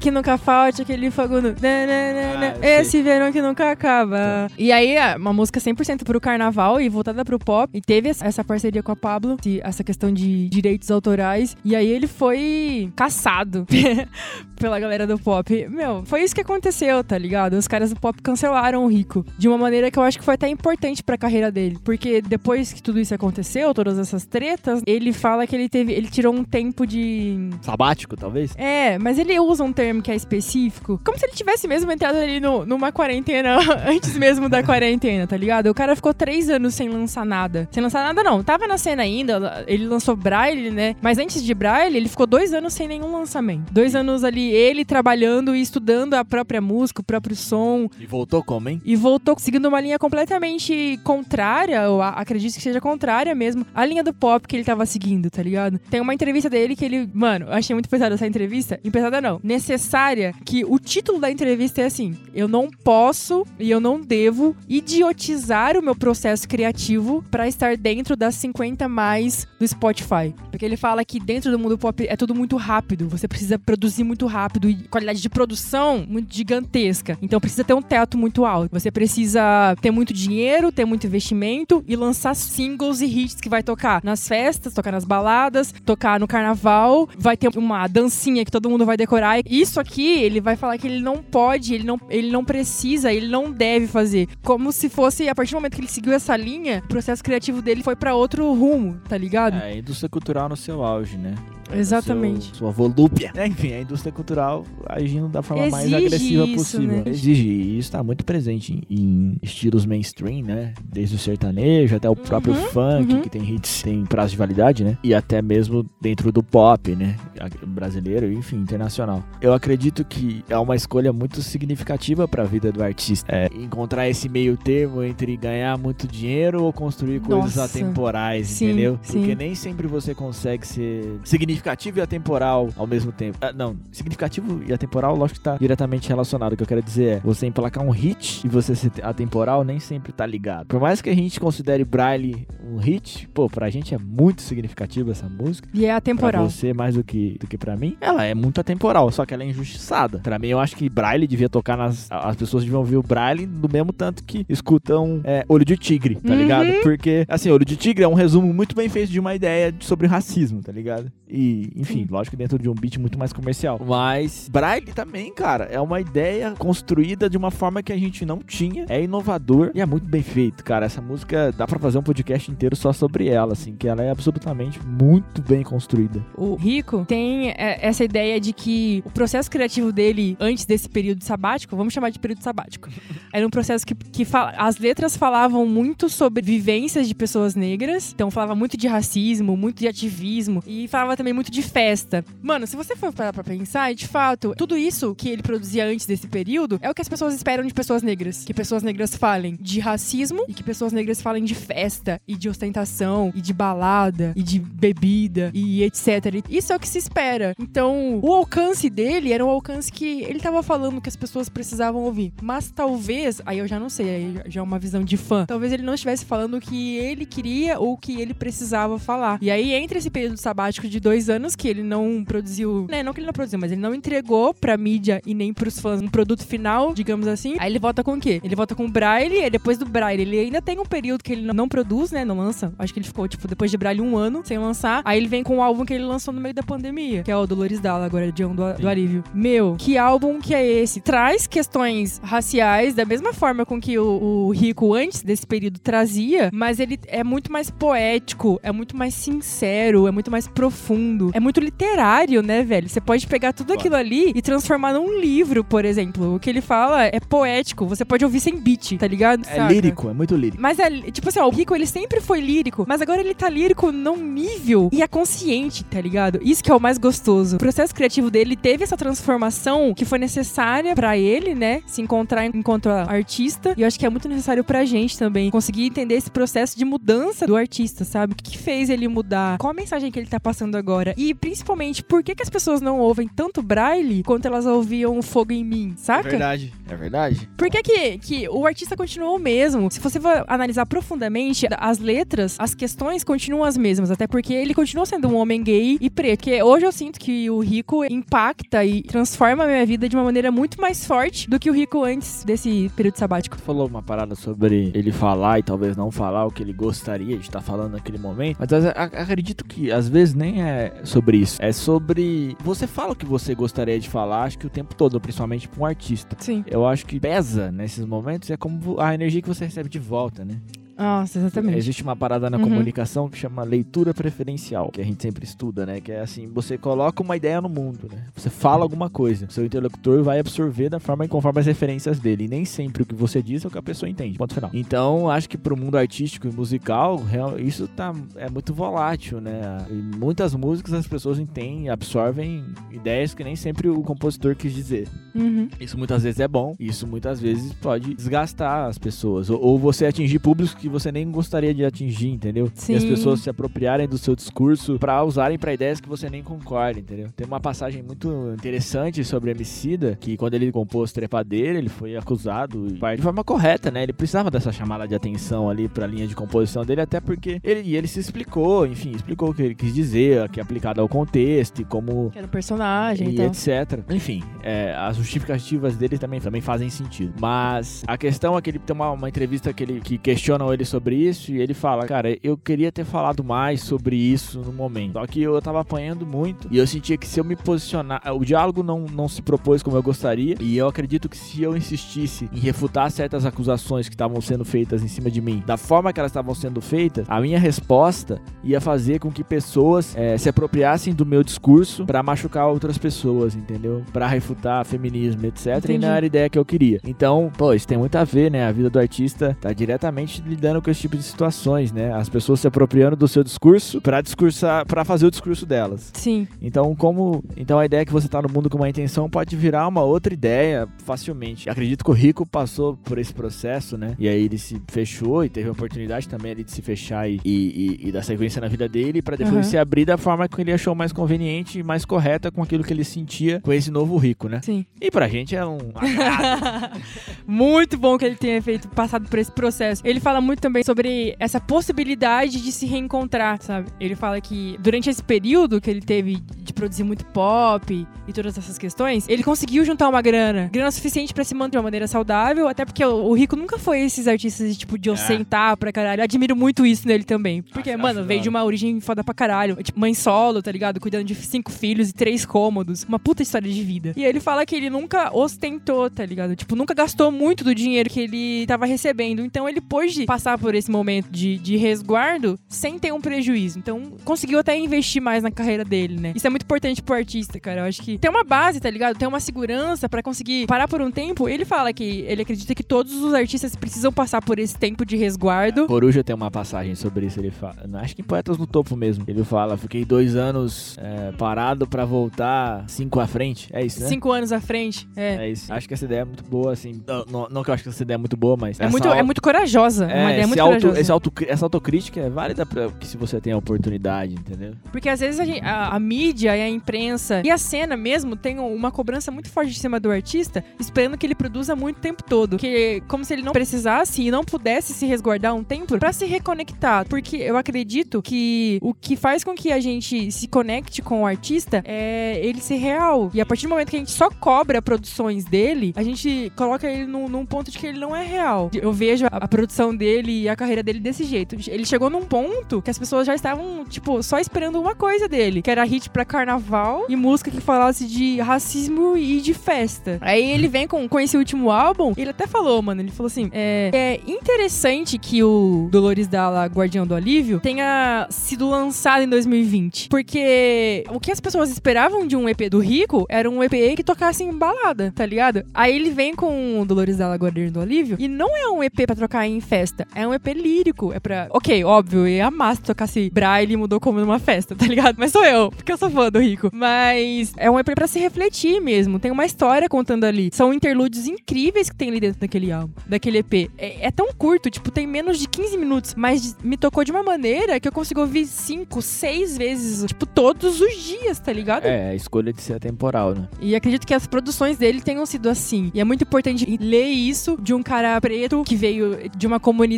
Que 0.00 0.10
nunca 0.10 0.38
falte 0.38 0.82
aquele 0.82 1.10
fogo 1.10 1.34
no. 1.40 1.48
né, 1.50 1.86
né, 1.86 2.12
né, 2.38 2.54
Ah. 2.62 2.66
Esse 2.80 3.02
verão 3.02 3.30
que 3.32 3.42
nunca 3.42 3.70
acaba. 3.70 4.48
E 4.58 4.72
aí, 4.72 4.96
é 4.96 5.16
uma 5.16 5.32
música 5.32 5.60
100% 5.60 6.04
pro 6.04 6.20
carnaval 6.20 6.80
e 6.80 6.88
voltada 6.88 7.24
pro 7.24 7.38
pop. 7.38 7.70
E 7.76 7.80
teve 7.80 8.08
essa- 8.08 8.44
parceria 8.46 8.82
com 8.82 8.92
a 8.92 8.96
Pablo, 8.96 9.36
essa 9.62 9.82
questão 9.82 10.12
de 10.12 10.48
direitos 10.48 10.85
autorais. 10.90 11.56
E 11.64 11.74
aí 11.74 11.86
ele 11.88 12.06
foi 12.06 12.90
caçado 12.96 13.66
pela 14.58 14.78
galera 14.80 15.06
do 15.06 15.18
pop. 15.18 15.66
Meu, 15.68 16.02
foi 16.04 16.22
isso 16.22 16.34
que 16.34 16.40
aconteceu, 16.40 17.02
tá 17.04 17.16
ligado? 17.18 17.54
Os 17.54 17.68
caras 17.68 17.90
do 17.90 18.00
pop 18.00 18.20
cancelaram 18.22 18.84
o 18.84 18.88
Rico. 18.88 19.24
De 19.38 19.48
uma 19.48 19.58
maneira 19.58 19.90
que 19.90 19.98
eu 19.98 20.02
acho 20.02 20.18
que 20.18 20.24
foi 20.24 20.34
até 20.34 20.48
importante 20.48 21.02
pra 21.02 21.18
carreira 21.18 21.50
dele. 21.50 21.78
Porque 21.84 22.20
depois 22.22 22.72
que 22.72 22.82
tudo 22.82 22.98
isso 22.98 23.14
aconteceu, 23.14 23.72
todas 23.74 23.98
essas 23.98 24.24
tretas, 24.26 24.82
ele 24.86 25.12
fala 25.12 25.46
que 25.46 25.54
ele 25.54 25.68
teve. 25.68 25.92
Ele 25.92 26.08
tirou 26.08 26.34
um 26.34 26.44
tempo 26.44 26.86
de. 26.86 27.50
Sabático, 27.62 28.16
talvez? 28.16 28.54
É, 28.56 28.98
mas 28.98 29.18
ele 29.18 29.38
usa 29.38 29.62
um 29.64 29.72
termo 29.72 30.02
que 30.02 30.10
é 30.10 30.14
específico. 30.16 31.00
Como 31.04 31.18
se 31.18 31.26
ele 31.26 31.32
tivesse 31.34 31.66
mesmo 31.68 31.90
entrado 31.92 32.16
ali 32.16 32.40
no- 32.40 32.64
numa 32.64 32.90
quarentena 32.92 33.58
antes 33.86 34.16
mesmo 34.16 34.48
da 34.48 34.62
quarentena, 34.62 35.26
tá 35.26 35.36
ligado? 35.36 35.66
O 35.68 35.74
cara 35.74 35.94
ficou 35.94 36.14
três 36.14 36.48
anos 36.48 36.74
sem 36.74 36.88
lançar 36.88 37.24
nada. 37.26 37.68
Sem 37.70 37.82
lançar 37.82 38.02
nada, 38.04 38.22
não. 38.22 38.42
Tava 38.42 38.66
na 38.66 38.78
cena 38.78 39.02
ainda. 39.02 39.64
Ele 39.66 39.86
lançou 39.86 40.16
Braille, 40.16 40.70
né? 40.76 40.94
Mas 41.02 41.18
antes 41.18 41.42
de 41.42 41.52
Braille, 41.54 41.96
ele 41.96 42.08
ficou 42.08 42.26
dois 42.26 42.52
anos 42.52 42.72
sem 42.74 42.86
nenhum 42.86 43.10
lançamento. 43.10 43.72
Dois 43.72 43.94
anos 43.96 44.22
ali, 44.22 44.50
ele 44.52 44.84
trabalhando 44.84 45.56
e 45.56 45.60
estudando 45.60 46.14
a 46.14 46.24
própria 46.24 46.60
música, 46.60 47.00
o 47.00 47.04
próprio 47.04 47.34
som. 47.34 47.88
E 47.98 48.06
voltou 48.06 48.42
como, 48.44 48.68
hein? 48.68 48.80
E 48.84 48.94
voltou 48.94 49.34
seguindo 49.38 49.66
uma 49.66 49.80
linha 49.80 49.98
completamente 49.98 51.00
contrária, 51.02 51.80
a- 51.82 52.08
acredito 52.10 52.54
que 52.54 52.62
seja 52.62 52.80
contrária 52.80 53.34
mesmo, 53.34 53.66
à 53.74 53.84
linha 53.84 54.04
do 54.04 54.12
pop 54.14 54.46
que 54.46 54.54
ele 54.54 54.64
tava 54.64 54.84
seguindo, 54.86 55.30
tá 55.30 55.42
ligado? 55.42 55.78
Tem 55.90 56.00
uma 56.00 56.14
entrevista 56.14 56.48
dele 56.50 56.76
que 56.76 56.84
ele. 56.84 57.08
Mano, 57.12 57.46
eu 57.46 57.52
achei 57.52 57.74
muito 57.74 57.88
pesada 57.88 58.14
essa 58.14 58.26
entrevista. 58.26 58.78
E 58.84 58.90
pesada 58.90 59.20
não. 59.20 59.40
Necessária, 59.42 60.34
que 60.44 60.64
o 60.64 60.78
título 60.78 61.18
da 61.18 61.30
entrevista 61.30 61.80
é 61.80 61.86
assim: 61.86 62.14
Eu 62.34 62.46
não 62.46 62.68
posso 62.70 63.46
e 63.58 63.70
eu 63.70 63.80
não 63.80 64.00
devo 64.00 64.54
idiotizar 64.68 65.76
o 65.78 65.82
meu 65.82 65.94
processo 65.94 66.48
criativo 66.48 67.24
pra 67.30 67.46
estar 67.48 67.76
dentro 67.76 68.16
das 68.16 68.34
50 68.34 68.88
mais 68.88 69.46
do 69.58 69.66
Spotify. 69.66 70.34
Porque 70.56 70.64
ele 70.64 70.78
fala 70.78 71.04
que 71.04 71.20
dentro 71.20 71.50
do 71.50 71.58
mundo 71.58 71.76
pop 71.76 72.06
é 72.08 72.16
tudo 72.16 72.34
muito 72.34 72.56
rápido. 72.56 73.10
Você 73.10 73.28
precisa 73.28 73.58
produzir 73.58 74.04
muito 74.04 74.24
rápido 74.24 74.70
e 74.70 74.74
qualidade 74.88 75.20
de 75.20 75.28
produção 75.28 76.06
muito 76.08 76.34
gigantesca. 76.34 77.18
Então 77.20 77.38
precisa 77.38 77.62
ter 77.62 77.74
um 77.74 77.82
teto 77.82 78.16
muito 78.16 78.46
alto. 78.46 78.70
Você 78.72 78.90
precisa 78.90 79.76
ter 79.82 79.90
muito 79.90 80.14
dinheiro, 80.14 80.72
ter 80.72 80.86
muito 80.86 81.06
investimento 81.06 81.84
e 81.86 81.94
lançar 81.94 82.34
singles 82.34 83.02
e 83.02 83.04
hits 83.04 83.34
que 83.34 83.50
vai 83.50 83.62
tocar 83.62 84.00
nas 84.02 84.26
festas, 84.26 84.72
tocar 84.72 84.92
nas 84.92 85.04
baladas, 85.04 85.74
tocar 85.84 86.18
no 86.18 86.26
carnaval. 86.26 87.06
Vai 87.18 87.36
ter 87.36 87.50
uma 87.54 87.86
dancinha 87.86 88.42
que 88.42 88.50
todo 88.50 88.70
mundo 88.70 88.86
vai 88.86 88.96
decorar. 88.96 89.40
Isso 89.44 89.78
aqui, 89.78 90.20
ele 90.22 90.40
vai 90.40 90.56
falar 90.56 90.78
que 90.78 90.86
ele 90.86 91.00
não 91.00 91.18
pode, 91.18 91.74
ele 91.74 91.84
não, 91.84 92.00
ele 92.08 92.30
não 92.30 92.42
precisa, 92.42 93.12
ele 93.12 93.28
não 93.28 93.52
deve 93.52 93.86
fazer. 93.86 94.26
Como 94.42 94.72
se 94.72 94.88
fosse, 94.88 95.28
a 95.28 95.34
partir 95.34 95.50
do 95.50 95.56
momento 95.56 95.74
que 95.74 95.82
ele 95.82 95.88
seguiu 95.88 96.14
essa 96.14 96.34
linha, 96.34 96.82
o 96.82 96.88
processo 96.88 97.22
criativo 97.22 97.60
dele 97.60 97.82
foi 97.82 97.94
pra 97.94 98.14
outro 98.14 98.50
rumo, 98.54 98.98
tá 99.06 99.18
ligado? 99.18 99.58
É, 99.58 99.72
a 99.72 99.76
indústria 99.76 100.08
cultural 100.08 100.45
no 100.48 100.56
seu 100.56 100.82
auge, 100.82 101.16
né? 101.16 101.34
Exatamente. 101.74 102.46
seu- 102.46 102.54
sua 102.54 102.70
volúpia. 102.70 103.32
É, 103.36 103.46
Enfim, 103.46 103.72
a 103.72 103.80
indústria 103.80 104.12
cultural 104.12 104.64
agindo 104.88 105.28
da 105.28 105.42
forma 105.42 105.68
mais 105.68 105.84
Exige 105.86 105.96
agressiva 106.06 106.44
isso, 106.44 106.56
possível. 106.56 106.96
né? 106.96 107.02
Exige. 107.06 107.48
E 107.48 107.78
isso 107.78 107.92
tá 107.92 108.02
muito 108.02 108.24
presente 108.24 108.72
em, 108.72 108.82
em 108.98 109.36
estilos 109.42 109.84
mainstream, 109.86 110.42
né? 110.42 110.74
Desde 110.84 111.16
o 111.16 111.18
sertanejo 111.18 111.96
até 111.96 112.08
o 112.08 112.16
próprio 112.16 112.54
Uhum, 112.54 112.66
funk, 112.66 113.14
uhum. 113.14 113.20
que 113.22 113.30
tem 113.30 113.54
hits, 113.54 113.82
tem 113.82 114.04
prazo 114.04 114.32
de 114.32 114.36
validade, 114.36 114.84
né? 114.84 114.96
E 115.02 115.14
até 115.14 115.40
mesmo 115.42 115.84
dentro 116.00 116.30
do 116.32 116.42
pop, 116.42 116.94
né? 116.94 117.16
A- 117.40 117.46
Brasileiro, 117.66 118.32
enfim, 118.32 118.56
internacional. 118.56 119.22
Eu 119.40 119.52
acredito 119.52 120.04
que 120.04 120.42
é 120.48 120.56
uma 120.58 120.74
escolha 120.74 121.12
muito 121.12 121.42
significativa 121.42 122.26
pra 122.26 122.44
vida 122.44 122.72
do 122.72 122.82
artista. 122.82 123.26
É, 123.30 123.48
encontrar 123.54 124.08
esse 124.08 124.28
meio 124.28 124.56
termo 124.56 125.02
entre 125.02 125.36
ganhar 125.36 125.76
muito 125.78 126.06
dinheiro 126.06 126.62
ou 126.64 126.72
construir 126.72 127.20
coisas 127.20 127.56
Nossa. 127.56 127.64
atemporais, 127.64 128.46
Sim, 128.48 128.66
entendeu? 128.70 128.98
sim. 129.02 129.18
Porque 129.18 129.34
nem 129.34 129.54
sempre 129.54 129.86
você 129.86 130.14
consegue 130.14 130.66
ser 130.66 131.04
significativo 131.24 131.55
e 131.96 132.00
atemporal 132.00 132.68
ao 132.76 132.86
mesmo 132.86 133.12
tempo. 133.12 133.38
Ah, 133.40 133.52
não, 133.52 133.76
significativo 133.92 134.62
e 134.66 134.72
atemporal, 134.72 135.16
lógico 135.16 135.38
que 135.38 135.44
tá 135.44 135.56
diretamente 135.56 136.08
relacionado. 136.08 136.52
O 136.52 136.56
que 136.56 136.62
eu 136.62 136.66
quero 136.66 136.82
dizer 136.82 137.04
é, 137.16 137.20
você 137.20 137.46
emplacar 137.46 137.84
um 137.84 137.90
hit 137.90 138.44
e 138.44 138.48
você 138.48 138.74
ser 138.74 138.90
atemporal 139.02 139.64
nem 139.64 139.78
sempre 139.80 140.12
tá 140.12 140.24
ligado. 140.26 140.66
Por 140.66 140.80
mais 140.80 141.00
que 141.02 141.10
a 141.10 141.14
gente 141.14 141.38
considere 141.40 141.84
Braille 141.84 142.46
um 142.64 142.76
hit, 142.76 143.28
pô, 143.34 143.48
pra 143.48 143.70
gente 143.70 143.94
é 143.94 143.98
muito 143.98 144.42
significativo 144.42 145.10
essa 145.10 145.28
música. 145.28 145.68
E 145.72 145.84
é 145.84 145.92
atemporal. 145.92 146.42
Pra 146.44 146.50
você 146.50 146.72
mais 146.72 146.94
do 146.94 147.04
que, 147.04 147.36
do 147.40 147.46
que 147.46 147.56
pra 147.58 147.76
mim, 147.76 147.96
ela 148.00 148.24
é 148.24 148.34
muito 148.34 148.60
atemporal, 148.60 149.10
só 149.10 149.24
que 149.24 149.32
ela 149.34 149.42
é 149.42 149.46
injustiçada. 149.46 150.18
Pra 150.18 150.38
mim, 150.38 150.48
eu 150.48 150.58
acho 150.58 150.76
que 150.76 150.88
Braille 150.88 151.26
devia 151.26 151.48
tocar 151.48 151.76
nas. 151.76 152.10
As 152.10 152.36
pessoas 152.36 152.62
deviam 152.64 152.80
ouvir 152.80 152.96
o 152.96 153.02
Braille 153.02 153.46
do 153.46 153.68
mesmo 153.68 153.92
tanto 153.92 154.22
que 154.24 154.44
escutam 154.48 155.20
é, 155.24 155.44
Olho 155.48 155.64
de 155.64 155.76
Tigre, 155.76 156.16
tá 156.16 156.32
Uhum. 156.32 156.38
ligado? 156.38 156.66
Porque, 156.82 157.24
assim, 157.28 157.50
Olho 157.50 157.64
de 157.64 157.76
Tigre 157.76 158.04
é 158.04 158.08
um 158.08 158.14
resumo 158.14 158.52
muito 158.52 158.74
bem 158.74 158.88
feito 158.88 159.10
de 159.10 159.20
uma 159.20 159.34
ideia 159.34 159.70
de- 159.72 159.84
sobre 159.84 160.06
racismo, 160.06 160.60
tá 160.62 160.72
ligado? 160.72 161.10
E, 161.28 161.45
enfim, 161.76 162.00
Sim. 162.02 162.06
lógico 162.10 162.36
dentro 162.36 162.58
de 162.58 162.68
um 162.68 162.74
beat 162.74 162.96
muito 162.98 163.18
mais 163.18 163.32
comercial. 163.32 163.80
Mas 163.84 164.48
Braille 164.50 164.92
também, 164.92 165.32
cara, 165.32 165.64
é 165.64 165.80
uma 165.80 166.00
ideia 166.00 166.52
construída 166.58 167.28
de 167.28 167.36
uma 167.36 167.50
forma 167.50 167.82
que 167.82 167.92
a 167.92 167.96
gente 167.96 168.24
não 168.24 168.38
tinha, 168.38 168.86
é 168.88 169.02
inovador 169.02 169.70
e 169.74 169.80
é 169.80 169.86
muito 169.86 170.06
bem 170.08 170.22
feito, 170.22 170.64
cara. 170.64 170.86
Essa 170.86 171.00
música 171.00 171.52
dá 171.52 171.66
pra 171.66 171.78
fazer 171.78 171.98
um 171.98 172.02
podcast 172.02 172.50
inteiro 172.50 172.74
só 172.76 172.92
sobre 172.92 173.28
ela, 173.28 173.52
assim, 173.52 173.74
que 173.76 173.88
ela 173.88 174.02
é 174.02 174.10
absolutamente 174.10 174.80
muito 174.86 175.42
bem 175.42 175.62
construída. 175.62 176.24
O 176.36 176.54
Rico 176.54 177.04
tem 177.06 177.50
é, 177.50 177.78
essa 177.86 178.04
ideia 178.04 178.40
de 178.40 178.52
que 178.52 179.02
o 179.04 179.10
processo 179.10 179.50
criativo 179.50 179.92
dele, 179.92 180.36
antes 180.40 180.64
desse 180.64 180.88
período 180.88 181.22
sabático, 181.24 181.76
vamos 181.76 181.92
chamar 181.92 182.10
de 182.10 182.18
período 182.18 182.42
sabático, 182.42 182.88
era 183.32 183.46
um 183.46 183.50
processo 183.50 183.86
que, 183.86 183.94
que 183.94 184.24
fala- 184.24 184.54
as 184.56 184.78
letras 184.78 185.16
falavam 185.16 185.66
muito 185.66 186.08
sobre 186.08 186.42
vivências 186.42 187.08
de 187.08 187.14
pessoas 187.14 187.54
negras, 187.54 188.12
então 188.14 188.30
falava 188.30 188.54
muito 188.54 188.76
de 188.76 188.86
racismo, 188.86 189.56
muito 189.56 189.78
de 189.80 189.88
ativismo, 189.88 190.62
e 190.66 190.88
falava 190.88 191.16
também 191.16 191.32
muito 191.36 191.52
de 191.52 191.62
festa. 191.62 192.24
Mano, 192.42 192.66
se 192.66 192.74
você 192.74 192.96
for 192.96 193.12
parar 193.12 193.32
pra 193.32 193.44
pensar, 193.44 193.94
de 193.94 194.08
fato, 194.08 194.54
tudo 194.56 194.76
isso 194.76 195.14
que 195.14 195.28
ele 195.28 195.42
produzia 195.42 195.86
antes 195.86 196.06
desse 196.06 196.26
período 196.26 196.78
é 196.82 196.90
o 196.90 196.94
que 196.94 197.02
as 197.02 197.08
pessoas 197.08 197.34
esperam 197.34 197.64
de 197.64 197.74
pessoas 197.74 198.02
negras. 198.02 198.44
Que 198.44 198.54
pessoas 198.54 198.82
negras 198.82 199.14
falem 199.14 199.56
de 199.60 199.78
racismo 199.78 200.44
e 200.48 200.54
que 200.54 200.62
pessoas 200.62 200.92
negras 200.92 201.20
falem 201.20 201.44
de 201.44 201.54
festa 201.54 202.20
e 202.26 202.34
de 202.34 202.48
ostentação 202.48 203.30
e 203.34 203.40
de 203.40 203.52
balada 203.52 204.32
e 204.34 204.42
de 204.42 204.58
bebida 204.58 205.50
e 205.54 205.82
etc. 205.82 206.42
Isso 206.48 206.72
é 206.72 206.76
o 206.76 206.80
que 206.80 206.88
se 206.88 206.98
espera. 206.98 207.54
Então, 207.58 208.18
o 208.22 208.32
alcance 208.32 208.88
dele 208.88 209.32
era 209.32 209.44
um 209.44 209.50
alcance 209.50 209.92
que 209.92 210.22
ele 210.22 210.40
tava 210.40 210.62
falando 210.62 211.00
que 211.00 211.08
as 211.08 211.16
pessoas 211.16 211.48
precisavam 211.48 212.02
ouvir. 212.02 212.32
Mas 212.42 212.70
talvez, 212.70 213.42
aí 213.44 213.58
eu 213.58 213.68
já 213.68 213.78
não 213.78 213.90
sei, 213.90 214.08
aí 214.08 214.34
já 214.46 214.60
é 214.60 214.62
uma 214.62 214.78
visão 214.78 215.04
de 215.04 215.16
fã. 215.18 215.44
Talvez 215.44 215.72
ele 215.72 215.82
não 215.82 215.94
estivesse 215.94 216.24
falando 216.24 216.56
o 216.56 216.60
que 216.60 216.96
ele 216.96 217.26
queria 217.26 217.78
ou 217.78 217.92
o 217.92 217.98
que 217.98 218.20
ele 218.20 218.32
precisava 218.32 218.98
falar. 218.98 219.38
E 219.42 219.50
aí, 219.50 219.72
entre 219.74 219.98
esse 219.98 220.08
período 220.08 220.38
sabático 220.38 220.88
de 220.88 220.98
dois 220.98 221.25
anos 221.28 221.54
que 221.56 221.68
ele 221.68 221.82
não 221.82 222.24
produziu, 222.24 222.86
né, 222.90 223.02
não 223.02 223.12
que 223.12 223.20
ele 223.20 223.26
não 223.26 223.32
produziu, 223.32 223.58
mas 223.58 223.72
ele 223.72 223.80
não 223.80 223.94
entregou 223.94 224.52
pra 224.54 224.76
mídia 224.76 225.20
e 225.26 225.34
nem 225.34 225.52
pros 225.52 225.78
fãs 225.80 226.00
um 226.00 226.08
produto 226.08 226.44
final, 226.46 226.92
digamos 226.94 227.26
assim. 227.26 227.56
Aí 227.58 227.70
ele 227.70 227.78
volta 227.78 228.02
com 228.04 228.14
o 228.14 228.20
quê? 228.20 228.40
Ele 228.42 228.54
volta 228.54 228.74
com 228.74 228.84
o 228.84 228.88
Braille, 228.88 229.42
e 229.44 229.50
depois 229.50 229.78
do 229.78 229.84
Braille 229.86 230.22
ele 230.22 230.38
ainda 230.38 230.60
tem 230.62 230.78
um 230.78 230.84
período 230.84 231.22
que 231.22 231.32
ele 231.32 231.42
não- 231.52 231.66
produz, 231.66 232.12
né, 232.12 232.24
não 232.24 232.38
lança. 232.38 232.72
Acho 232.78 232.92
que 232.94 233.00
ele 233.00 233.06
ficou, 233.06 233.26
tipo, 233.26 233.48
depois 233.48 233.70
de 233.72 233.76
Braille 233.76 234.00
um 234.00 234.16
ano 234.16 234.42
sem 234.44 234.56
lançar. 234.56 235.02
Aí 235.04 235.18
ele 235.18 235.26
vem 235.26 235.42
com 235.42 235.58
o 235.58 235.62
álbum 235.62 235.84
que 235.84 235.92
ele 235.92 236.04
lançou 236.04 236.32
no 236.32 236.40
meio 236.40 236.54
da 236.54 236.62
pandemia, 236.62 237.24
que 237.24 237.30
é 237.30 237.36
o 237.36 237.44
Dolores 237.44 237.80
Dalla, 237.80 238.06
agora, 238.06 238.30
Dião 238.30 238.54
do, 238.54 238.72
do 238.74 238.88
Alívio. 238.88 239.24
Meu, 239.34 239.74
que 239.76 239.98
álbum 239.98 240.38
que 240.40 240.54
é 240.54 240.64
esse? 240.64 241.00
Traz 241.00 241.46
questões 241.46 242.20
raciais 242.22 242.94
da 242.94 243.04
mesma 243.04 243.32
forma 243.32 243.66
com 243.66 243.80
que 243.80 243.98
o, 243.98 244.46
o 244.46 244.50
Rico 244.52 244.94
antes 244.94 245.22
desse 245.22 245.44
período 245.46 245.80
trazia, 245.80 246.50
mas 246.52 246.78
ele 246.78 246.98
é 247.08 247.24
muito 247.24 247.50
mais 247.50 247.68
poético, 247.68 248.60
é 248.62 248.70
muito 248.70 248.96
mais 248.96 249.12
sincero, 249.14 250.06
é 250.06 250.10
muito 250.10 250.30
mais 250.30 250.46
profundo, 250.46 251.15
é 251.32 251.40
muito 251.40 251.60
literário, 251.60 252.42
né, 252.42 252.62
velho? 252.62 252.88
Você 252.88 253.00
pode 253.00 253.26
pegar 253.26 253.52
tudo 253.52 253.72
aquilo 253.72 253.96
ali 253.96 254.32
e 254.34 254.42
transformar 254.42 254.92
num 254.92 255.18
livro, 255.18 255.64
por 255.64 255.84
exemplo. 255.84 256.36
O 256.36 256.40
que 256.40 256.50
ele 256.50 256.60
fala 256.60 257.04
é 257.04 257.20
poético, 257.20 257.86
você 257.86 258.04
pode 258.04 258.24
ouvir 258.24 258.40
sem 258.40 258.56
beat, 258.56 258.98
tá 258.98 259.06
ligado? 259.06 259.42
É 259.46 259.56
Saca? 259.56 259.72
lírico, 259.72 260.08
é 260.08 260.12
muito 260.12 260.34
lírico. 260.36 260.60
Mas 260.60 260.78
é, 260.78 260.90
tipo 261.10 261.28
assim, 261.28 261.40
ó, 261.40 261.46
o 261.46 261.50
Rico 261.50 261.74
ele 261.74 261.86
sempre 261.86 262.20
foi 262.20 262.40
lírico, 262.40 262.84
mas 262.88 263.00
agora 263.00 263.20
ele 263.20 263.34
tá 263.34 263.48
lírico 263.48 263.92
num 263.92 264.16
nível 264.16 264.90
e 264.92 265.02
é 265.02 265.08
consciente, 265.08 265.84
tá 265.84 266.00
ligado? 266.00 266.40
Isso 266.42 266.62
que 266.62 266.70
é 266.70 266.74
o 266.74 266.80
mais 266.80 266.98
gostoso. 266.98 267.56
O 267.56 267.58
processo 267.58 267.94
criativo 267.94 268.30
dele 268.30 268.56
teve 268.56 268.84
essa 268.84 268.96
transformação 268.96 269.94
que 269.94 270.04
foi 270.04 270.18
necessária 270.18 270.94
pra 270.94 271.16
ele, 271.16 271.54
né? 271.54 271.82
Se 271.86 272.00
encontrar 272.00 272.44
enquanto 272.46 272.88
artista. 272.88 273.74
E 273.76 273.82
eu 273.82 273.86
acho 273.86 273.98
que 273.98 274.06
é 274.06 274.10
muito 274.10 274.28
necessário 274.28 274.64
pra 274.64 274.84
gente 274.84 275.18
também 275.18 275.50
conseguir 275.50 275.86
entender 275.86 276.14
esse 276.14 276.30
processo 276.30 276.76
de 276.76 276.84
mudança 276.84 277.46
do 277.46 277.56
artista, 277.56 278.04
sabe? 278.04 278.32
O 278.32 278.36
que, 278.36 278.50
que 278.52 278.58
fez 278.58 278.90
ele 278.90 279.08
mudar? 279.08 279.58
Qual 279.58 279.70
a 279.70 279.74
mensagem 279.74 280.10
que 280.10 280.18
ele 280.18 280.26
tá 280.26 280.40
passando 280.40 280.76
agora? 280.76 281.05
E 281.16 281.34
principalmente, 281.34 282.02
por 282.02 282.22
que, 282.22 282.34
que 282.34 282.42
as 282.42 282.50
pessoas 282.50 282.80
não 282.80 282.98
ouvem 282.98 283.28
tanto 283.28 283.62
Braille 283.62 284.22
quanto 284.22 284.46
elas 284.46 284.66
ouviam 284.66 285.20
Fogo 285.22 285.52
em 285.52 285.64
Mim, 285.64 285.94
saca? 285.96 286.28
É 286.28 286.30
verdade. 286.30 286.72
É 286.88 286.96
verdade. 286.96 287.48
Por 287.56 287.68
que, 287.68 287.82
que, 287.82 288.18
que 288.18 288.48
o 288.48 288.66
artista 288.66 288.96
continuou 288.96 289.36
o 289.36 289.38
mesmo? 289.38 289.90
Se 289.90 290.00
você 290.00 290.20
for 290.20 290.44
analisar 290.46 290.86
profundamente, 290.86 291.66
as 291.78 291.98
letras, 291.98 292.56
as 292.58 292.74
questões 292.74 293.24
continuam 293.24 293.64
as 293.64 293.76
mesmas, 293.76 294.10
até 294.10 294.26
porque 294.26 294.52
ele 294.52 294.74
continua 294.74 295.04
sendo 295.04 295.28
um 295.28 295.36
homem 295.36 295.62
gay 295.62 295.98
e 296.00 296.08
preto. 296.08 296.46
Porque 296.46 296.62
hoje 296.62 296.86
eu 296.86 296.92
sinto 296.92 297.18
que 297.18 297.50
o 297.50 297.60
Rico 297.60 298.04
impacta 298.04 298.84
e 298.84 299.02
transforma 299.02 299.64
a 299.64 299.66
minha 299.66 299.84
vida 299.84 300.08
de 300.08 300.14
uma 300.14 300.24
maneira 300.24 300.52
muito 300.52 300.80
mais 300.80 301.04
forte 301.06 301.50
do 301.50 301.58
que 301.58 301.68
o 301.68 301.72
Rico 301.72 302.04
antes 302.04 302.44
desse 302.44 302.90
período 302.94 303.16
sabático. 303.16 303.58
Falou 303.58 303.88
uma 303.88 304.02
parada 304.02 304.34
sobre 304.34 304.92
ele 304.94 305.10
falar 305.10 305.58
e 305.58 305.62
talvez 305.62 305.96
não 305.96 306.10
falar 306.10 306.46
o 306.46 306.50
que 306.50 306.62
ele 306.62 306.72
gostaria 306.72 307.36
de 307.36 307.42
estar 307.42 307.60
falando 307.60 307.92
naquele 307.92 308.18
momento. 308.18 308.58
Mas 308.58 308.72
acredito 308.96 309.64
que 309.64 309.90
às 309.90 310.08
vezes 310.08 310.34
nem 310.34 310.62
é 310.62 310.95
sobre 311.04 311.38
isso. 311.38 311.62
É 311.62 311.72
sobre. 311.72 312.56
Você 312.62 312.86
fala 312.86 313.12
o 313.12 313.16
que 313.16 313.26
você 313.26 313.54
gostaria 313.54 313.98
de 313.98 314.08
falar, 314.08 314.44
acho 314.44 314.58
que 314.58 314.66
o 314.66 314.70
tempo 314.70 314.94
todo, 314.94 315.20
principalmente 315.20 315.68
pra 315.68 315.82
um 315.82 315.86
artista. 315.86 316.36
Sim. 316.38 316.64
Eu 316.66 316.86
acho 316.86 317.06
que 317.06 317.20
pesa 317.20 317.70
nesses 317.70 318.04
momentos 318.04 318.50
é 318.50 318.56
como 318.56 319.00
a 319.00 319.14
energia 319.14 319.42
que 319.42 319.48
você 319.48 319.64
recebe 319.64 319.88
de 319.88 319.98
volta, 319.98 320.44
né? 320.44 320.60
Nossa, 320.96 321.38
exatamente. 321.38 321.76
Existe 321.78 322.02
uma 322.02 322.16
parada 322.16 322.48
na 322.48 322.56
Uhum. 322.56 322.64
comunicação 322.64 323.28
que 323.28 323.36
chama 323.36 323.62
leitura 323.62 324.14
preferencial, 324.14 324.90
que 324.90 325.00
a 325.00 325.04
gente 325.04 325.22
sempre 325.22 325.44
estuda, 325.44 325.84
né? 325.84 326.00
Que 326.00 326.12
é 326.12 326.20
assim, 326.20 326.46
você 326.48 326.78
coloca 326.78 327.22
uma 327.22 327.36
ideia 327.36 327.60
no 327.60 327.68
mundo, 327.68 328.08
né? 328.10 328.24
Você 328.34 328.48
fala 328.48 328.82
alguma 328.82 329.10
coisa, 329.10 329.46
seu 329.50 329.64
interlocutor 329.64 330.22
vai 330.22 330.38
absorver 330.38 330.88
da 330.88 330.98
forma 330.98 331.24
e 331.24 331.28
conforme 331.28 331.60
as 331.60 331.66
referências 331.66 332.18
dele. 332.18 332.44
E 332.44 332.48
nem 332.48 332.64
sempre 332.64 333.02
o 333.02 333.06
que 333.06 333.14
você 333.14 333.42
diz 333.42 333.64
é 333.64 333.68
o 333.68 333.70
que 333.70 333.78
a 333.78 333.82
pessoa 333.82 334.08
entende. 334.08 334.38
Ponto 334.38 334.54
final. 334.54 334.70
Então, 334.72 335.28
acho 335.28 335.48
que 335.48 335.58
pro 335.58 335.76
mundo 335.76 335.98
artístico 335.98 336.48
e 336.48 336.52
musical, 336.52 337.20
isso 337.58 337.86
tá, 337.88 338.14
é 338.36 338.48
muito 338.48 338.72
volátil, 338.72 339.40
né? 339.40 339.84
Em 339.90 340.16
muitas 340.18 340.54
músicas 340.54 340.94
as 340.94 341.06
pessoas 341.06 341.38
entendem, 341.38 341.90
absorvem 341.90 342.64
ideias 342.90 343.34
que 343.34 343.44
nem 343.44 343.54
sempre 343.56 343.88
o 343.88 344.00
compositor 344.02 344.54
quis 344.56 344.72
dizer. 344.74 345.08
Uhum. 345.34 345.68
Isso 345.78 345.98
muitas 345.98 346.22
vezes 346.22 346.40
é 346.40 346.48
bom, 346.48 346.74
isso 346.80 347.06
muitas 347.06 347.38
vezes 347.40 347.72
pode 347.74 348.14
desgastar 348.14 348.86
as 348.88 348.96
pessoas. 348.98 349.50
Ou, 349.50 349.60
ou 349.60 349.78
você 349.78 350.06
atingir 350.06 350.38
públicos 350.38 350.74
que 350.74 350.85
você 350.88 351.10
nem 351.12 351.30
gostaria 351.30 351.74
de 351.74 351.84
atingir, 351.84 352.28
entendeu? 352.30 352.70
Sim. 352.74 352.94
E 352.94 352.96
as 352.96 353.04
pessoas 353.04 353.40
se 353.40 353.50
apropriarem 353.50 354.08
do 354.08 354.18
seu 354.18 354.34
discurso 354.36 354.98
pra 354.98 355.22
usarem 355.24 355.58
pra 355.58 355.72
ideias 355.72 356.00
que 356.00 356.08
você 356.08 356.28
nem 356.30 356.42
concorda, 356.42 357.00
entendeu? 357.00 357.28
Tem 357.36 357.46
uma 357.46 357.60
passagem 357.60 358.02
muito 358.02 358.52
interessante 358.54 359.24
sobre 359.24 359.50
Emicida, 359.50 360.16
que 360.20 360.36
quando 360.36 360.54
ele 360.54 360.70
compôs 360.72 361.12
Trepadeira, 361.12 361.78
ele 361.78 361.88
foi 361.88 362.16
acusado 362.16 362.88
de 362.88 363.22
forma 363.22 363.42
correta, 363.44 363.90
né? 363.90 364.02
Ele 364.02 364.12
precisava 364.12 364.50
dessa 364.50 364.72
chamada 364.72 365.06
de 365.06 365.14
atenção 365.14 365.68
ali 365.68 365.88
pra 365.88 366.06
linha 366.06 366.26
de 366.26 366.34
composição 366.34 366.84
dele, 366.84 367.00
até 367.00 367.20
porque 367.20 367.60
ele, 367.62 367.94
ele 367.96 368.06
se 368.06 368.20
explicou, 368.20 368.86
enfim, 368.86 369.12
explicou 369.12 369.50
o 369.50 369.54
que 369.54 369.62
ele 369.62 369.74
quis 369.74 369.94
dizer, 369.94 370.48
que 370.50 370.60
é 370.60 370.62
aplicado 370.62 371.00
ao 371.00 371.08
contexto 371.08 371.80
e 371.80 371.84
como 371.84 372.30
Que 372.30 372.38
era 372.38 372.46
o 372.46 372.50
personagem 372.50 373.28
e, 373.30 373.34
e 373.34 373.36
tal. 373.36 373.46
etc. 373.46 374.00
Enfim, 374.10 374.42
é, 374.62 374.94
a 374.94 375.12
justificativas 375.12 375.96
dele 375.96 376.18
também, 376.18 376.40
também 376.40 376.60
fazem 376.60 376.90
sentido. 376.90 377.34
Mas 377.40 378.02
a 378.06 378.16
questão 378.16 378.56
é 378.56 378.62
que 378.62 378.70
ele 378.70 378.78
tem 378.78 378.94
uma, 378.94 379.10
uma 379.12 379.28
entrevista 379.28 379.72
que, 379.72 379.82
ele, 379.82 380.00
que 380.00 380.18
questionam 380.18 380.72
ele 380.76 380.84
sobre 380.84 381.16
isso 381.16 381.52
e 381.52 381.60
ele 381.60 381.74
fala, 381.74 382.06
cara, 382.06 382.36
eu 382.42 382.56
queria 382.56 382.92
ter 382.92 383.04
falado 383.04 383.42
mais 383.42 383.82
sobre 383.82 384.16
isso 384.16 384.60
no 384.60 384.72
momento. 384.72 385.14
Só 385.14 385.26
que 385.26 385.42
eu 385.42 385.60
tava 385.60 385.80
apanhando 385.80 386.26
muito 386.26 386.68
e 386.70 386.78
eu 386.78 386.86
sentia 386.86 387.16
que 387.16 387.26
se 387.26 387.40
eu 387.40 387.44
me 387.44 387.56
posicionar, 387.56 388.22
o 388.32 388.44
diálogo 388.44 388.82
não, 388.82 389.06
não 389.06 389.28
se 389.28 389.42
propôs 389.42 389.82
como 389.82 389.96
eu 389.96 390.02
gostaria 390.02 390.56
e 390.60 390.76
eu 390.76 390.88
acredito 390.88 391.28
que 391.28 391.36
se 391.36 391.62
eu 391.62 391.76
insistisse 391.76 392.48
em 392.52 392.58
refutar 392.58 393.10
certas 393.10 393.44
acusações 393.44 394.08
que 394.08 394.14
estavam 394.14 394.40
sendo 394.40 394.64
feitas 394.64 395.02
em 395.02 395.08
cima 395.08 395.30
de 395.30 395.40
mim, 395.40 395.62
da 395.66 395.76
forma 395.76 396.12
que 396.12 396.20
elas 396.20 396.30
estavam 396.30 396.54
sendo 396.54 396.80
feitas, 396.80 397.26
a 397.28 397.40
minha 397.40 397.58
resposta 397.58 398.40
ia 398.62 398.80
fazer 398.80 399.18
com 399.18 399.30
que 399.30 399.42
pessoas 399.42 400.14
é, 400.16 400.36
se 400.36 400.48
apropriassem 400.48 401.14
do 401.14 401.24
meu 401.24 401.42
discurso 401.42 402.04
para 402.04 402.22
machucar 402.22 402.68
outras 402.68 402.98
pessoas, 402.98 403.54
entendeu? 403.54 404.02
Para 404.12 404.26
refutar 404.26 404.84
feminismo, 404.84 405.44
etc. 405.46 405.78
Entendi. 405.78 405.94
E 405.94 405.98
não 405.98 406.08
era 406.08 406.24
a 406.24 406.26
ideia 406.26 406.50
que 406.50 406.58
eu 406.58 406.64
queria. 406.64 407.00
Então, 407.04 407.50
pô, 407.56 407.72
isso 407.72 407.86
tem 407.86 407.98
muito 407.98 408.16
a 408.16 408.24
ver, 408.24 408.50
né? 408.50 408.66
A 408.66 408.72
vida 408.72 408.90
do 408.90 408.98
artista 408.98 409.56
tá 409.60 409.72
diretamente 409.72 410.42
lidando 410.42 410.65
com 410.82 410.90
esse 410.90 411.00
tipo 411.00 411.16
de 411.16 411.22
situações, 411.22 411.92
né? 411.92 412.12
As 412.12 412.28
pessoas 412.28 412.60
se 412.60 412.66
apropriando 412.66 413.16
do 413.16 413.28
seu 413.28 413.42
discurso 413.42 414.00
para 414.00 414.20
discursar, 414.20 414.86
para 414.86 415.04
fazer 415.04 415.26
o 415.26 415.30
discurso 415.30 415.66
delas. 415.66 416.10
Sim. 416.14 416.46
Então, 416.60 416.94
como, 416.94 417.42
então 417.56 417.78
a 417.78 417.86
ideia 417.86 418.02
é 418.02 418.04
que 418.04 418.12
você 418.12 418.28
tá 418.28 418.40
no 418.42 418.48
mundo 418.48 418.68
com 418.68 418.78
uma 418.78 418.88
intenção 418.88 419.28
pode 419.28 419.56
virar 419.56 419.86
uma 419.88 420.02
outra 420.02 420.32
ideia 420.32 420.88
facilmente. 421.04 421.68
Acredito 421.68 422.04
que 422.04 422.10
o 422.10 422.14
Rico 422.14 422.46
passou 422.46 422.96
por 422.96 423.18
esse 423.18 423.32
processo, 423.32 423.96
né? 423.96 424.14
E 424.18 424.28
aí 424.28 424.44
ele 424.44 424.58
se 424.58 424.80
fechou 424.88 425.44
e 425.44 425.48
teve 425.48 425.68
a 425.68 425.72
oportunidade 425.72 426.28
também 426.28 426.52
ali 426.52 426.64
de 426.64 426.72
se 426.72 426.82
fechar 426.82 427.28
e, 427.28 427.40
e, 427.44 428.08
e 428.08 428.12
dar 428.12 428.22
sequência 428.22 428.60
na 428.60 428.68
vida 428.68 428.88
dele 428.88 429.22
para 429.22 429.36
depois 429.36 429.56
uhum. 429.56 429.62
se 429.62 429.78
abrir 429.78 430.04
da 430.04 430.16
forma 430.16 430.48
que 430.48 430.60
ele 430.60 430.72
achou 430.72 430.94
mais 430.94 431.12
conveniente 431.12 431.78
e 431.78 431.82
mais 431.82 432.04
correta 432.04 432.50
com 432.50 432.62
aquilo 432.62 432.82
que 432.82 432.92
ele 432.92 433.04
sentia 433.04 433.60
com 433.60 433.72
esse 433.72 433.90
novo 433.90 434.16
rico, 434.16 434.48
né? 434.48 434.60
Sim. 434.62 434.84
E 435.00 435.10
pra 435.10 435.28
gente 435.28 435.54
é 435.54 435.64
um 435.64 435.78
muito 437.46 437.98
bom 437.98 438.16
que 438.18 438.24
ele 438.24 438.36
tenha 438.36 438.60
feito 438.62 438.88
passado 438.88 439.28
por 439.28 439.38
esse 439.38 439.50
processo. 439.50 440.02
Ele 440.04 440.20
fala 440.20 440.40
muito 440.40 440.55
também 440.60 440.82
sobre 440.82 441.36
essa 441.38 441.60
possibilidade 441.60 442.60
de 442.60 442.72
se 442.72 442.86
reencontrar, 442.86 443.62
sabe? 443.62 443.88
Ele 444.00 444.14
fala 444.14 444.40
que 444.40 444.76
durante 444.80 445.08
esse 445.08 445.22
período 445.22 445.80
que 445.80 445.90
ele 445.90 446.00
teve 446.00 446.42
de 446.58 446.72
produzir 446.72 447.04
muito 447.04 447.24
pop 447.26 448.06
e 448.26 448.32
todas 448.32 448.58
essas 448.58 448.76
questões, 448.78 449.28
ele 449.28 449.42
conseguiu 449.42 449.84
juntar 449.84 450.08
uma 450.08 450.20
grana, 450.20 450.68
grana 450.72 450.90
suficiente 450.90 451.32
para 451.32 451.44
se 451.44 451.54
manter 451.54 451.72
de 451.72 451.76
uma 451.78 451.84
maneira 451.84 452.06
saudável, 452.06 452.68
até 452.68 452.84
porque 452.84 453.04
o, 453.04 453.26
o 453.26 453.34
Rico 453.34 453.56
nunca 453.56 453.78
foi 453.78 454.00
esses 454.00 454.26
artistas 454.26 454.70
de, 454.70 454.78
tipo 454.78 454.98
de 454.98 455.10
ostentar 455.10 455.72
é. 455.72 455.76
pra 455.76 455.92
caralho. 455.92 456.20
Eu 456.20 456.24
admiro 456.24 456.56
muito 456.56 456.86
isso 456.86 457.06
nele 457.06 457.24
também. 457.24 457.62
Porque, 457.62 457.90
acho, 457.90 458.02
mano, 458.02 458.20
acho 458.20 458.28
veio 458.28 458.40
de 458.40 458.48
uma 458.48 458.64
origem 458.64 459.00
foda 459.00 459.22
pra 459.22 459.34
caralho. 459.34 459.76
Tipo, 459.82 460.00
mãe 460.00 460.14
solo, 460.14 460.62
tá 460.62 460.72
ligado? 460.72 461.00
Cuidando 461.00 461.24
de 461.24 461.34
cinco 461.34 461.70
filhos 461.70 462.10
e 462.10 462.12
três 462.12 462.44
cômodos. 462.44 463.04
Uma 463.04 463.18
puta 463.18 463.42
história 463.42 463.70
de 463.70 463.82
vida. 463.82 464.12
E 464.16 464.24
ele 464.24 464.40
fala 464.40 464.64
que 464.64 464.74
ele 464.74 464.90
nunca 464.90 465.34
ostentou, 465.36 466.08
tá 466.10 466.24
ligado? 466.24 466.56
Tipo, 466.56 466.74
nunca 466.74 466.94
gastou 466.94 467.30
muito 467.30 467.62
do 467.62 467.74
dinheiro 467.74 468.08
que 468.08 468.20
ele 468.20 468.66
tava 468.66 468.86
recebendo. 468.86 469.44
Então 469.44 469.68
ele 469.68 469.80
pôde 469.80 470.26
passar 470.36 470.58
por 470.58 470.74
esse 470.74 470.90
momento 470.90 471.30
de, 471.30 471.56
de 471.56 471.76
resguardo 471.78 472.58
sem 472.68 472.98
ter 472.98 473.10
um 473.10 473.20
prejuízo. 473.22 473.78
Então 473.78 474.12
conseguiu 474.22 474.58
até 474.58 474.78
investir 474.78 475.22
mais 475.22 475.42
na 475.42 475.50
carreira 475.50 475.82
dele, 475.82 476.20
né? 476.20 476.32
Isso 476.34 476.46
é 476.46 476.50
muito 476.50 476.64
importante 476.64 477.02
pro 477.02 477.14
artista, 477.14 477.58
cara. 477.58 477.80
Eu 477.80 477.84
acho 477.84 478.02
que 478.02 478.18
tem 478.18 478.30
uma 478.30 478.44
base, 478.44 478.78
tá 478.78 478.90
ligado? 478.90 479.16
Tem 479.16 479.26
uma 479.26 479.40
segurança 479.40 480.10
para 480.10 480.22
conseguir 480.22 480.66
parar 480.66 480.86
por 480.86 481.00
um 481.00 481.10
tempo. 481.10 481.48
Ele 481.48 481.64
fala 481.64 481.90
que 481.90 482.24
ele 482.28 482.42
acredita 482.42 482.74
que 482.74 482.82
todos 482.82 483.14
os 483.14 483.32
artistas 483.32 483.74
precisam 483.74 484.12
passar 484.12 484.42
por 484.42 484.58
esse 484.58 484.76
tempo 484.76 485.06
de 485.06 485.16
resguardo. 485.16 485.86
Coruja 485.86 486.22
tem 486.22 486.36
uma 486.36 486.50
passagem 486.50 486.94
sobre 486.94 487.26
isso. 487.26 487.40
Ele 487.40 487.50
fala, 487.50 487.74
acho 487.94 488.14
que 488.14 488.20
em 488.20 488.24
Poetas 488.24 488.58
no 488.58 488.66
Topo 488.66 488.94
mesmo. 488.94 489.24
Ele 489.26 489.42
fala: 489.42 489.78
fiquei 489.78 490.04
dois 490.04 490.36
anos 490.36 490.98
é, 490.98 491.32
parado 491.32 491.86
para 491.86 492.04
voltar 492.04 492.84
cinco 492.88 493.20
à 493.20 493.26
frente. 493.26 493.70
É 493.72 493.82
isso, 493.82 494.00
né? 494.00 494.06
Cinco 494.06 494.30
anos 494.30 494.52
à 494.52 494.60
frente. 494.60 495.08
É. 495.16 495.46
É 495.46 495.50
isso. 495.50 495.72
Acho 495.72 495.88
que 495.88 495.94
essa 495.94 496.04
ideia 496.04 496.20
é 496.20 496.24
muito 496.26 496.44
boa, 496.44 496.74
assim. 496.74 497.02
Não, 497.06 497.24
não, 497.30 497.48
não 497.50 497.64
que 497.64 497.70
eu 497.70 497.74
acho 497.74 497.82
que 497.82 497.88
essa 497.88 498.02
ideia 498.02 498.16
é 498.16 498.18
muito 498.18 498.36
boa, 498.36 498.54
mas. 498.58 498.78
É, 498.78 498.86
muito, 498.86 499.08
é 499.08 499.22
muito 499.22 499.40
corajosa. 499.40 500.04
É, 500.10 500.25
uma 500.26 500.32
ideia 500.32 500.46
muito 500.46 500.60
auto, 500.60 500.80
corajosa. 500.80 501.12
Auto, 501.12 501.32
essa 501.46 501.64
autocrítica 501.64 502.20
é 502.20 502.30
válida 502.30 502.66
pra 502.66 502.88
que 502.90 503.06
se 503.06 503.16
você 503.16 503.40
tem 503.40 503.52
a 503.52 503.56
oportunidade, 503.56 504.34
entendeu? 504.34 504.72
Porque 504.90 505.08
às 505.08 505.20
vezes 505.20 505.40
a, 505.40 505.44
gente, 505.44 505.64
a, 505.64 505.88
a, 505.88 505.98
mídia 505.98 506.56
e 506.56 506.62
a 506.62 506.68
imprensa 506.68 507.42
e 507.44 507.50
a 507.50 507.58
cena 507.58 507.96
mesmo 507.96 508.36
tem 508.36 508.58
uma 508.58 508.90
cobrança 508.90 509.30
muito 509.30 509.48
forte 509.50 509.70
em 509.70 509.74
cima 509.74 509.98
do 509.98 510.10
artista, 510.10 510.64
esperando 510.78 511.16
que 511.16 511.26
ele 511.26 511.34
produza 511.34 511.74
muito 511.74 511.98
o 511.98 512.00
tempo 512.00 512.22
todo. 512.22 512.56
Que 512.56 513.02
como 513.08 513.24
se 513.24 513.32
ele 513.32 513.42
não 513.42 513.52
precisasse 513.52 514.22
e 514.22 514.30
não 514.30 514.44
pudesse 514.44 514.92
se 514.92 515.06
resguardar 515.06 515.54
um 515.54 515.64
tempo 515.64 515.98
para 515.98 516.12
se 516.12 516.24
reconectar. 516.26 517.06
Porque 517.08 517.36
eu 517.36 517.56
acredito 517.56 518.22
que 518.22 518.78
o 518.82 518.94
que 518.94 519.16
faz 519.16 519.44
com 519.44 519.54
que 519.54 519.72
a 519.72 519.80
gente 519.80 520.30
se 520.30 520.48
conecte 520.48 521.02
com 521.02 521.22
o 521.22 521.26
artista 521.26 521.82
é 521.84 522.40
ele 522.42 522.60
ser 522.60 522.76
real. 522.76 523.30
E 523.32 523.40
a 523.40 523.46
partir 523.46 523.66
do 523.66 523.70
momento 523.70 523.90
que 523.90 523.96
a 523.96 523.98
gente 523.98 524.10
só 524.10 524.30
cobra 524.30 524.80
produções 524.82 525.44
dele, 525.44 525.92
a 525.96 526.02
gente 526.02 526.52
coloca 526.56 526.86
ele 526.86 527.06
num, 527.06 527.28
num 527.28 527.46
ponto 527.46 527.70
de 527.70 527.78
que 527.78 527.86
ele 527.86 527.98
não 527.98 528.14
é 528.14 528.24
real. 528.24 528.70
Eu 528.72 528.92
vejo 528.92 529.26
a, 529.26 529.28
a, 529.28 529.48
produção 529.48 529.94
dele 530.16 530.42
e 530.42 530.48
a 530.48 530.56
carreira 530.56 530.82
dele 530.82 531.00
desse 531.00 531.24
jeito. 531.24 531.56
Ele 531.68 531.84
chegou 531.84 532.08
num 532.08 532.24
ponto 532.24 532.80
que 532.80 532.90
as 532.90 532.98
pessoas 532.98 533.26
já 533.26 533.34
estavam, 533.34 533.84
tipo, 533.88 534.22
só 534.22 534.38
esperando 534.38 534.80
uma 534.80 534.94
coisa 534.94 535.28
dele, 535.28 535.62
que 535.62 535.70
era 535.70 535.84
hit 535.84 536.08
pra 536.10 536.24
carnaval 536.24 537.04
e 537.08 537.16
música 537.16 537.50
que 537.50 537.60
falasse 537.60 538.06
de 538.06 538.40
racismo 538.40 539.16
e 539.16 539.40
de 539.40 539.54
festa. 539.54 540.18
Aí 540.20 540.50
ele 540.50 540.68
vem 540.68 540.86
com, 540.86 541.08
com 541.08 541.20
esse 541.20 541.36
último 541.36 541.70
álbum, 541.70 542.12
ele 542.16 542.30
até 542.30 542.46
falou, 542.46 542.80
mano, 542.82 543.00
ele 543.00 543.10
falou 543.10 543.26
assim, 543.26 543.50
é, 543.52 543.90
é 543.92 544.30
interessante 544.30 545.18
que 545.18 545.42
o 545.42 545.88
Dolores 545.90 546.26
Dalla, 546.26 546.66
Guardião 546.66 547.06
do 547.06 547.14
Alívio, 547.14 547.60
tenha 547.60 548.26
sido 548.30 548.68
lançado 548.68 549.22
em 549.22 549.28
2020, 549.28 550.08
porque 550.08 551.04
o 551.10 551.20
que 551.20 551.30
as 551.30 551.40
pessoas 551.40 551.70
esperavam 551.70 552.26
de 552.26 552.36
um 552.36 552.48
EP 552.48 552.68
do 552.70 552.78
Rico 552.78 553.26
era 553.28 553.50
um 553.50 553.62
EP 553.62 553.96
que 553.96 554.04
tocasse 554.04 554.42
em 554.42 554.52
balada, 554.52 555.12
tá 555.14 555.26
ligado? 555.26 555.64
Aí 555.74 555.94
ele 555.94 556.10
vem 556.10 556.34
com 556.34 556.80
o 556.80 556.84
Dolores 556.84 557.16
Dalla, 557.16 557.36
Guardião 557.36 557.70
do 557.70 557.80
Alívio, 557.80 558.16
e 558.18 558.28
não 558.28 558.56
é 558.56 558.68
um 558.68 558.82
EP 558.82 559.06
pra 559.06 559.16
trocar 559.16 559.46
em 559.46 559.60
festa, 559.60 560.05
é 560.14 560.26
um 560.26 560.32
EP 560.32 560.46
lírico, 560.48 561.12
é 561.12 561.20
pra... 561.20 561.48
Ok, 561.50 561.84
óbvio, 561.84 562.20
eu 562.20 562.28
ia 562.28 562.46
amar 562.46 562.76
se 562.76 562.82
tocasse 562.82 563.30
Braille 563.30 563.76
mudou 563.76 564.00
como 564.00 564.20
numa 564.20 564.38
festa, 564.38 564.74
tá 564.74 564.86
ligado? 564.86 565.16
Mas 565.18 565.32
sou 565.32 565.44
eu, 565.44 565.70
porque 565.70 565.92
eu 565.92 565.96
sou 565.96 566.10
fã 566.10 566.30
do 566.30 566.38
Rico. 566.38 566.70
Mas 566.72 567.52
é 567.56 567.70
um 567.70 567.78
EP 567.78 567.94
pra 567.94 568.06
se 568.06 568.18
refletir 568.18 568.80
mesmo, 568.80 569.18
tem 569.18 569.30
uma 569.30 569.44
história 569.44 569.88
contando 569.88 570.24
ali. 570.24 570.50
São 570.52 570.72
interlúdios 570.72 571.26
incríveis 571.26 571.90
que 571.90 571.96
tem 571.96 572.08
ali 572.08 572.20
dentro 572.20 572.40
daquele 572.40 572.72
álbum, 572.72 572.92
daquele 573.06 573.38
EP. 573.38 573.70
É, 573.76 574.06
é 574.06 574.10
tão 574.10 574.28
curto, 574.32 574.70
tipo, 574.70 574.90
tem 574.90 575.06
menos 575.06 575.38
de 575.38 575.48
15 575.48 575.76
minutos, 575.76 576.14
mas 576.14 576.56
me 576.62 576.76
tocou 576.76 577.04
de 577.04 577.10
uma 577.10 577.22
maneira 577.22 577.78
que 577.78 577.88
eu 577.88 577.92
consigo 577.92 578.20
ouvir 578.20 578.46
5, 578.46 579.02
6 579.02 579.58
vezes, 579.58 580.06
tipo, 580.06 580.24
todos 580.24 580.80
os 580.80 580.94
dias, 581.02 581.38
tá 581.38 581.52
ligado? 581.52 581.84
É, 581.84 582.10
a 582.10 582.14
escolha 582.14 582.52
de 582.52 582.62
ser 582.62 582.74
atemporal, 582.74 583.34
né? 583.34 583.48
E 583.60 583.74
acredito 583.74 584.06
que 584.06 584.14
as 584.14 584.26
produções 584.26 584.78
dele 584.78 585.00
tenham 585.00 585.26
sido 585.26 585.48
assim. 585.48 585.90
E 585.92 586.00
é 586.00 586.04
muito 586.04 586.22
importante 586.22 586.64
ler 586.80 587.06
isso 587.06 587.58
de 587.60 587.74
um 587.74 587.82
cara 587.82 588.20
preto 588.20 588.62
que 588.64 588.76
veio 588.76 589.28
de 589.36 589.46
uma 589.46 589.60
comunidade 589.60 589.95